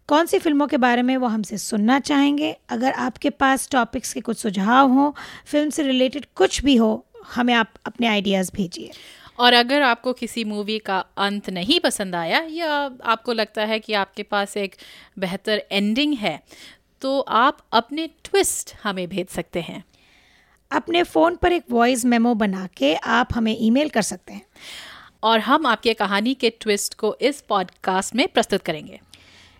कौन 0.08 0.26
सी 0.26 0.38
फ़िल्मों 0.38 0.66
के 0.66 0.76
बारे 0.76 1.02
में 1.02 1.16
वो 1.16 1.26
हमसे 1.26 1.56
सुनना 1.58 1.98
चाहेंगे? 2.00 2.56
अगर 2.70 2.92
आपके 2.92 3.30
पास 3.30 3.68
टॉपिक्स 3.70 4.12
के 4.12 4.20
कुछ 4.20 4.38
सुझाव 4.38 4.90
हों 4.90 5.10
फ़िल्म 5.46 5.70
से 5.70 5.82
रिलेटेड 5.82 6.26
कुछ 6.34 6.62
भी 6.64 6.76
हो 6.76 7.04
हमें 7.34 7.52
आप 7.54 7.72
अपने 7.86 8.06
आइडियाज़ 8.06 8.50
भेजिए। 8.54 8.90
और 9.38 9.52
अगर 9.52 9.82
आपको 9.82 10.12
किसी 10.12 10.44
मूवी 10.44 10.78
का 10.78 10.98
अंत 11.18 11.50
नहीं 11.50 11.78
पसंद 11.80 12.14
आया 12.14 12.40
या 12.50 12.70
आपको 13.04 13.32
लगता 13.32 13.64
है 13.64 13.78
कि 13.78 13.92
आपके 13.92 14.22
पास 14.22 14.56
एक 14.56 14.76
बेहतर 15.18 15.62
एंडिंग 15.72 16.14
है 16.14 16.38
तो 17.02 17.20
आप 17.20 17.58
अपने 17.72 18.06
ट्विस्ट 18.24 18.74
हमें 18.82 19.08
भेज 19.08 19.28
सकते 19.28 19.60
हैं। 19.60 19.82
अपने 20.70 21.02
फ़ोन 21.02 21.36
पर 21.36 21.52
एक 21.52 21.64
वॉइस 21.70 22.04
मेमो 22.04 22.34
बना 22.34 22.66
के 22.76 22.94
आप 22.94 23.28
हमें 23.34 23.56
ईमेल 23.60 23.88
कर 23.88 24.02
सकते 24.02 24.32
हैं। 24.32 24.42
और 25.22 25.40
हम 25.40 25.66
आपके 25.66 25.94
कहानी 25.94 26.34
के 26.34 26.50
ट्विस्ट 26.50 26.94
को 26.94 27.14
इस 27.20 27.40
पॉडकास्ट 27.40 28.14
में 28.14 28.26
प्रस्तुत 28.28 28.62
करेंगे। 28.62 29.00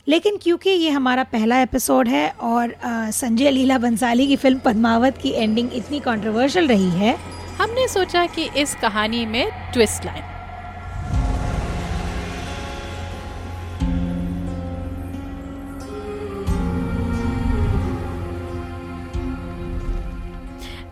लेकिन 0.08 0.36
क्योंकि 0.42 0.70
ये 0.70 0.90
हमारा 0.90 1.22
पहला 1.24 1.60
एपिसोड 1.62 2.08
है 2.08 2.28
और 2.42 2.74
संजय 3.12 3.50
लीला 3.50 3.78
बंसाली 3.78 4.26
की 4.26 4.36
फ़िल्म 4.36 4.58
पद्मावत 4.58 5.18
की 5.22 5.30
एंडिंग 5.32 5.68
इतनी 5.74 6.00
कंट्रोवर्शियल 6.00 6.68
रही 6.68 6.90
है, 6.90 7.16
हमने 7.58 7.86
सोचा 7.88 8.24
कि 8.26 8.48
इस 8.56 8.74
कहानी 8.74 9.24
में 9.26 9.50
ट्विस्ट 9.72 10.04
लाएँ। 10.04 10.22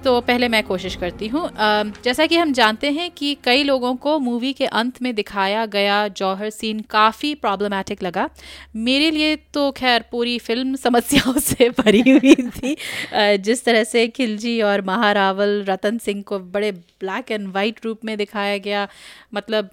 तो 0.06 0.20
पहले 0.20 0.48
मैं 0.48 0.62
कोशिश 0.62 0.94
करती 0.96 1.28
हूँ। 1.28 1.48
जैसा 2.04 2.24
कि 2.26 2.36
हम 2.36 2.52
जानते 2.52 2.90
हैं 2.90 3.10
कि 3.10 3.36
कई 3.44 3.62
लोगों 3.62 3.94
को 3.96 4.18
मूवी 4.18 4.52
के 4.52 4.66
अंत 4.80 5.00
में 5.02 5.14
दिखाया 5.14 5.64
गया 5.66 5.96
जौहर 6.10 6.50
सीन 6.50 6.80
काफ़ी 6.90 7.34
प्रॉब्लमेटिक 7.34 8.02
लगा। 8.02 8.28
मेरे 8.76 9.10
लिए 9.10 9.34
तो 9.54 9.70
खैर 9.70 10.04
पूरी 10.10 10.38
फ़िल्म 10.38 10.76
समस्याओं 10.76 11.38
से 11.38 11.68
भरी 11.80 12.00
हुई 12.00 12.34
थी। 12.34 12.76
जिस 13.38 13.64
तरह 13.64 13.84
से 13.84 14.06
खिलजी 14.08 14.60
और 14.62 14.82
महारावल 14.82 15.64
रतन 15.68 15.98
सिंह 15.98 16.22
को 16.22 16.38
बड़े 16.38 16.70
ब्लैक 16.72 17.30
एंड 17.30 17.48
वाइट 17.54 17.84
रूप 17.84 18.04
में 18.04 18.16
दिखाया 18.18 18.58
गया। 18.58 18.86
मतलब 19.34 19.70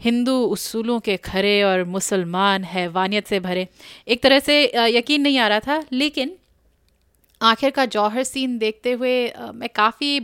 हिंदू 0.00 0.36
उसूलों 0.48 0.98
के 1.00 1.16
खरे 1.16 1.62
और 1.62 1.84
मुसलमान 1.86 2.64
हैवानियत 2.64 3.26
से 3.26 3.40
भरे। 3.40 3.66
एक 4.08 4.22
तरह 4.22 4.38
से 4.40 4.62
यकीन 4.88 5.22
नहीं 5.22 5.38
आ 5.38 5.48
रहा 5.48 5.60
था, 5.60 5.82
लेकिन 5.92 6.36
आखिर 7.40 7.70
का 7.70 7.84
जौहर 7.86 8.22
सीन 8.24 8.58
देखते 8.58 8.92
हुए 8.92 9.12
मैं 9.54 9.68
काफ़ी 9.76 10.18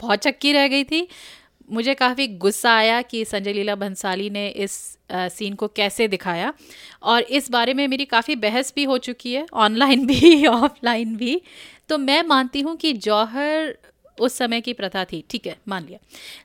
भौचक्की 0.00 0.52
रह 0.52 0.68
गई 0.68 0.84
थी। 0.84 1.06
मुझे 1.70 1.94
काफ़ी 1.94 2.26
गुस्सा 2.38 2.72
आया 2.76 3.00
कि 3.02 3.24
संजय 3.24 3.52
लीला 3.52 3.74
भंसाली 3.76 4.28
ने 4.30 4.48
इस 4.48 4.76
अ, 5.10 5.28
सीन 5.28 5.54
को 5.54 5.68
कैसे 5.70 6.08
दिखाया। 6.08 6.52
और 7.04 7.22
इस 7.32 7.50
बारे 7.50 7.74
में 7.74 7.86
मेरी 7.88 8.04
काफ़ी 8.06 8.36
बहस 8.38 8.72
भी 8.76 8.84
हो 8.84 8.98
चुकी 9.00 9.34
है 9.34 9.46
ऑनलाइन 9.56 10.06
भी 10.06 10.46
ऑफलाइन 10.48 11.16
भी। 11.16 11.40
तो 11.88 11.98
मैं 11.98 12.22
मानती 12.24 12.60
हूँ 12.60 12.76
कि 12.78 12.92
जौहर 13.00 13.76
उस 14.18 14.36
समय 14.38 14.60
की 14.60 14.72
प्रथा 14.72 15.04
थी 15.04 15.24
ठीक 15.30 15.46
है 15.46 15.56
मान 15.68 15.84
लिया। 15.86 15.98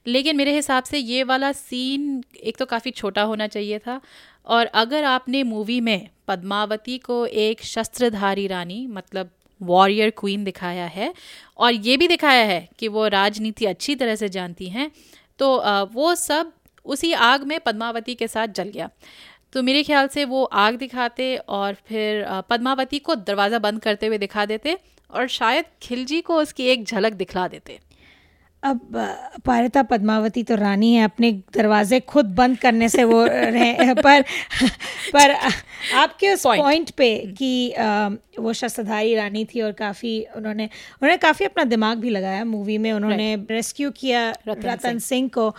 लेकिन 0.08 0.38
मेरे 0.38 0.54
हिसाब 0.56 0.84
से 0.84 0.98
ये 1.00 1.24
वाला 1.26 1.52
सीन 1.54 2.24
एक 2.44 2.58
तो 2.58 2.66
काफ़ी 2.66 2.92
छोटा 2.92 3.24
होना 3.24 3.48
चाहिए 3.48 3.80
था। 3.80 4.00
और 4.48 4.66
अगर 4.76 5.04
आपने 5.06 5.44
मूवी 5.46 5.82
में 5.82 6.10
पद्मावती 6.28 6.98
को 7.00 7.26
एक 7.28 7.64
शस्त्रधारी 7.66 8.48
रानी 8.48 8.86
मतलब 8.90 9.32
वॉरियर 9.62 10.10
क्वीन 10.18 10.44
दिखाया 10.44 10.86
है 10.88 11.14
और 11.58 11.74
ये 11.74 11.98
भी 11.98 12.08
दिखाया 12.08 12.44
है 12.46 12.68
कि 12.80 12.88
वो 12.88 13.08
राजनीति 13.10 13.66
अच्छी 13.66 13.96
तरह 13.96 14.16
से 14.16 14.30
जानती 14.30 14.70
हैं। 14.70 14.90
तो 15.40 15.56
वो 15.94 16.14
सब 16.18 16.52
उसी 16.86 17.12
आग 17.14 17.44
में 17.44 17.60
पद्मावती 17.60 18.16
के 18.16 18.28
साथ 18.28 18.48
जल 18.50 18.70
गया। 18.70 18.90
तो 19.54 19.62
मेरे 19.64 19.84
ख्याल 19.84 20.08
से 20.08 20.26
वो 20.26 20.44
आग 20.44 20.76
दिखाते 20.76 21.36
और 21.38 21.74
फिर 21.88 22.26
पद्मावती 22.50 23.00
को 23.00 23.16
दरवाज़ा 23.18 23.60
बंद 23.60 23.82
करते 23.82 24.08
हुए 24.08 24.18
दिखा 24.18 24.46
देते 24.46 24.78
और 25.10 25.28
शायद 25.30 25.66
खिलजी 25.82 26.20
को 26.22 26.38
उसकी 26.38 26.66
एक 26.66 26.84
झलक 26.86 27.14
दिखला 27.14 27.48
देते। 27.48 27.80
अब 28.64 28.80
पारिता 29.46 29.82
पद्मावती 29.84 30.44
तो 30.44 30.56
रानी 30.56 30.94
है 30.94 31.04
अपने 31.04 31.32
दरवाजे 31.54 32.00
खुद 32.00 32.26
बंद 32.26 32.58
करने 32.58 32.90
से 32.90 33.04
वो 33.04 33.26
रहे 33.26 33.94
पर 34.04 34.22
पर 35.14 35.32
आपके 35.96 36.34
उस 36.34 36.44
पॉइंट 36.46 36.90
पे 36.92 37.10
कि 37.38 37.70
अ, 37.72 38.10
वो 38.40 38.54
शस्त्रधारी 38.54 39.16
रानी 39.16 39.46
थी 39.46 39.62
और 39.62 39.72
काफ़ी 39.72 40.12
उन्होंने 40.36 40.66
उन्होंने 40.66 41.18
काफ़ी 41.18 41.46
अपना 41.46 41.64
दिमाग 41.64 41.98
भी 41.98 42.10
लगाया 42.10 42.46
मूवी 42.46 42.78
में। 42.78 42.92
उन्होंने 42.94 43.36
रेस्क्यू 43.52 43.92
किया 43.92 44.30
रतन 44.48 45.00
सिंह। 45.00 45.30
को 45.30 45.56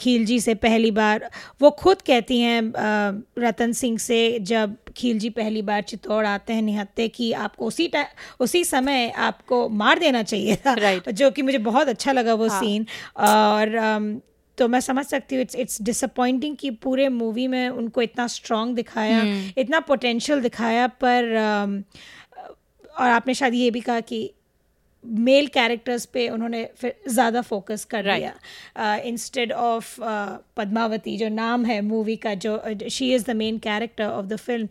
खीलजी 0.00 0.40
से 0.40 0.54
पहली 0.54 0.90
बार। 0.90 1.30
वो 1.60 1.70
खुद 1.70 2.02
कहती 2.02 2.40
हैं 2.40 2.72
रतन 3.38 3.72
सिंह 3.72 3.98
से 3.98 4.38
जब 4.40 4.76
खीलजी 4.96 5.30
पहली 5.30 5.62
बार 5.62 5.82
चित्तौड़ 5.82 6.26
आते 6.26 6.52
हैं 6.52 6.62
निहत्ते 6.62 7.08
कि 7.08 7.32
आपको 7.32 7.66
उसी 7.66 7.88
टाइम 7.88 8.06
उसी 8.40 8.64
समय 8.64 9.08
आपको 9.16 9.68
मार 9.68 9.98
देना 9.98 10.22
चाहिए 10.22 10.56
था 10.56 10.74
Right. 10.74 11.10
जो 11.12 11.30
कि 11.30 11.42
मुझे 11.42 11.58
बहुत 11.58 11.88
अच्छा 11.88 12.12
लगा 12.12 12.34
वो 12.34 12.48
सीन 12.48 12.86
और 13.16 13.74
अम, 13.74 14.20
तो 14.58 14.68
मैं 14.68 14.80
समझ 14.80 15.04
सकती 15.06 15.34
हूँ 15.34 15.42
इट्स 15.42 15.54
इट्स 15.56 15.82
डिसअपॉइंटिंग 15.82 16.56
कि 16.56 16.70
पूरे 16.70 17.08
मूवी 17.08 17.46
में 17.46 17.68
उनको 17.68 18.02
इतना 18.02 18.26
स्ट्रांग 18.26 18.74
दिखाया 18.74 19.20
hmm. 19.22 19.58
इतना 19.58 19.80
पोटेंशियल 19.80 20.40
दिखाया 20.40 20.86
पर 20.86 21.32
अम, 21.34 21.82
और 23.00 23.08
आपने 23.10 23.34
शायद 23.34 23.54
ये 23.54 23.70
भी 23.70 23.80
कहा 23.80 24.00
कि 24.00 24.30
मेल 25.04 25.46
कैरेक्टर्स 25.46 26.04
पे 26.06 26.28
उन्होंने 26.28 26.64
फिर 26.76 26.94
ज़्यादा 27.08 27.40
फोकस 27.42 27.84
कर 27.84 28.04
Right. 28.04 28.18
दिया 28.18 28.94
इंस्टेड 28.96 29.52
ऑफ़ 29.52 29.94
पद्मावती 30.56 31.16
जो 31.18 31.28
नाम 31.28 31.64
है 31.64 31.80
मूवी 31.82 32.16
का 32.16 32.34
जो 32.44 32.60
she 32.88 33.12
is 33.14 33.24
the 33.26 33.36
main 33.36 33.58
character 33.58 34.04
of 34.06 34.26
the 34.26 34.36
film 34.36 34.68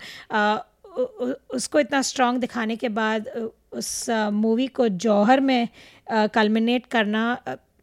उसको 1.56 1.80
इतना 1.80 2.02
स्ट्रांग 2.02 2.38
दिखाने 2.38 2.76
के 2.76 2.89
बाद 2.89 3.28
उस 3.72 4.10
मूवी 4.34 4.68
को 4.68 4.88
जौहर 5.00 5.39
में 5.42 5.68
कलमिनेट 6.10 6.86
करना 6.92 7.24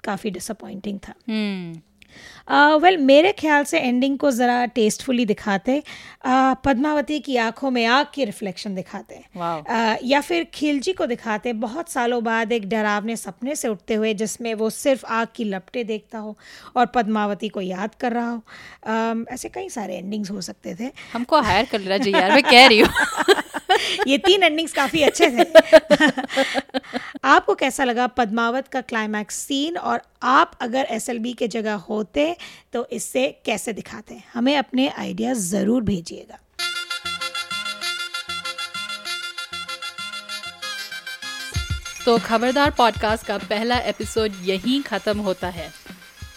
काफ़ी 0.04 0.30
डिसअपॉइंटिंग 0.30 0.98
था। 0.98 1.14
वेल 2.50 2.96
मेरे 2.96 3.33
ख्याल 3.33 3.64
से 3.64 3.79
एंडिंग 3.79 4.18
को 4.18 4.31
ज़रा 4.31 4.66
टेस्टफुली 4.66 5.26
दिखाते 5.26 5.83
uh, 6.26 6.57
पद्मावती 6.64 7.20
की 7.20 7.37
आँखों 7.37 7.70
में 7.70 7.87
आग 7.87 8.07
की 8.14 8.24
रिफ्लेक्शन 8.24 8.74
दिखाते। 8.74 9.24
Wow. 9.37 9.64
uh, 9.70 9.96
या 10.05 10.20
फिर 10.20 10.44
खिलजी 10.44 10.92
को 10.92 11.07
दिखाते 11.07 11.52
बहुत 11.52 11.88
सालों 11.88 12.24
बाद 12.24 12.52
एक 12.52 12.68
डरावने 12.68 13.16
सपने 13.16 13.57
से 13.57 13.68
उठते 13.68 13.94
हुए 13.94 14.14
जिसमें 14.14 14.55
वो 14.55 14.70
सिर्फ़ 14.70 15.07
आग 15.07 15.29
की 15.37 15.44
लपटे 15.44 15.85
देखता 15.85 16.18
हो 16.18 16.38
और 16.76 16.87
पद्मावती 16.87 17.48
को 17.48 17.61
याद 17.61 17.94
कर 17.94 18.12
रहा 18.12 18.31
हो। 18.31 18.42
Um, 18.88 19.29
ऐसे 19.29 19.48
कई 19.48 19.68
सारे 19.68 19.96
एंडिंग्स 19.96 20.31
हो 20.31 20.40
सकते 20.40 20.74
थे। 20.74 20.90
हमको 21.12 21.40
हायर 21.40 21.64
कर 21.64 21.81
लेना 21.81 21.98
चाहिए 21.98 22.20
यार 22.20 22.33
मैं 22.33 22.42
कह 22.42 22.66
रही 22.66 22.81
हूँ। 22.81 22.88
ये 24.06 24.18
तीन 24.18 24.42
एंडिंग्स 24.42 24.72
काफ़ी 24.72 25.02
अच्छे 25.02 25.30
थे। 25.30 25.44
आपको 27.24 27.54
कैसा 27.54 27.84
लगा 27.84 28.06
पद्मावत 28.06 28.68
का 28.68 28.80
क्लाइमैक्स 28.80 29.34
सीन 29.34 29.76
और 29.76 30.02
आप 30.22 30.52
अगर 30.60 30.84
एस 30.90 31.06
के 31.10 31.48
जगह 31.48 31.74
होते 31.74 32.36
तो 32.72 32.86
इससे 32.92 33.26
कैसे 33.44 33.72
दिखाते? 33.72 34.22
हमें 34.34 34.57
अपने 34.57 34.88
आइडियाज़ 34.88 35.38
ज़रूर 35.38 35.82
भेजिएगा। 35.82 36.38
तो 42.05 42.18
खबरदार 42.18 42.70
पॉडकास्ट 42.70 43.26
का 43.26 43.38
पहला 43.38 43.76
एपिसोड 43.76 44.32
यहीं 44.44 44.82
ख़त्म 44.82 45.18
होता 45.18 45.48
है। 45.48 45.70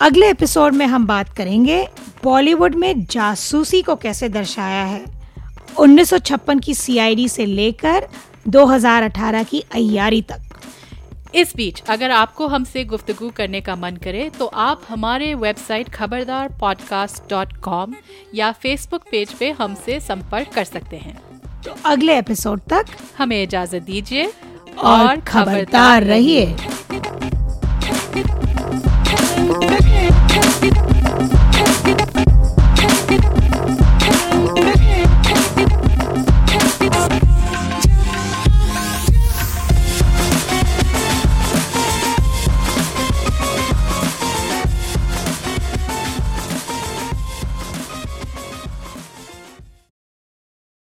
अगले 0.02 0.30
एपिसोड 0.30 0.74
में 0.74 0.86
हम 0.86 1.08
बात 1.08 1.36
करेंगे 1.38 1.88
बॉलीवुड 2.24 2.76
में 2.76 3.06
जासूसी 3.06 3.82
को 3.82 3.96
कैसे 3.96 4.30
दर्शाया 4.30 4.84
है। 4.84 5.19
1956 5.78 6.60
की 6.66 6.74
सीआईडी 6.74 7.30
से 7.30 7.46
लेकर 7.46 8.08
2018 8.48 9.44
की 9.44 9.60
अयारी 9.60 10.22
तक। 10.22 10.42
इस 11.36 11.56
बीच 11.56 11.84
अगर 11.90 12.12
आपको 12.12 12.48
हमसे 12.48 12.84
गुफ्तगू 12.84 13.30
करने 13.30 13.62
का 13.62 13.76
मन 13.76 13.96
करे 13.96 14.32
तो 14.40 14.46
आप 14.46 14.82
हमारे 14.90 15.34
website 15.34 15.90
Khabardar 15.90 16.50
podcast 16.60 17.30
dot 17.30 17.58
com 17.58 17.94
या 18.36 18.52
फेसबुक 18.52 19.02
पेज 19.12 19.34
पे 19.34 19.52
हमसे 19.52 20.00
संपर्क 20.00 20.48
कर 20.48 20.64
सकते 20.64 20.98
हैं। 20.98 21.18
तो 21.66 21.76
अगले 21.86 22.18
एपिसोड 22.18 22.60
तक 22.60 22.86
हमें 23.18 23.44
इजाज़त 23.44 23.82
दीजिए 23.82 24.34
और 24.78 25.20
खबरदार 25.22 26.04
रहिए। 26.04 26.46
रहिए। 26.46 26.70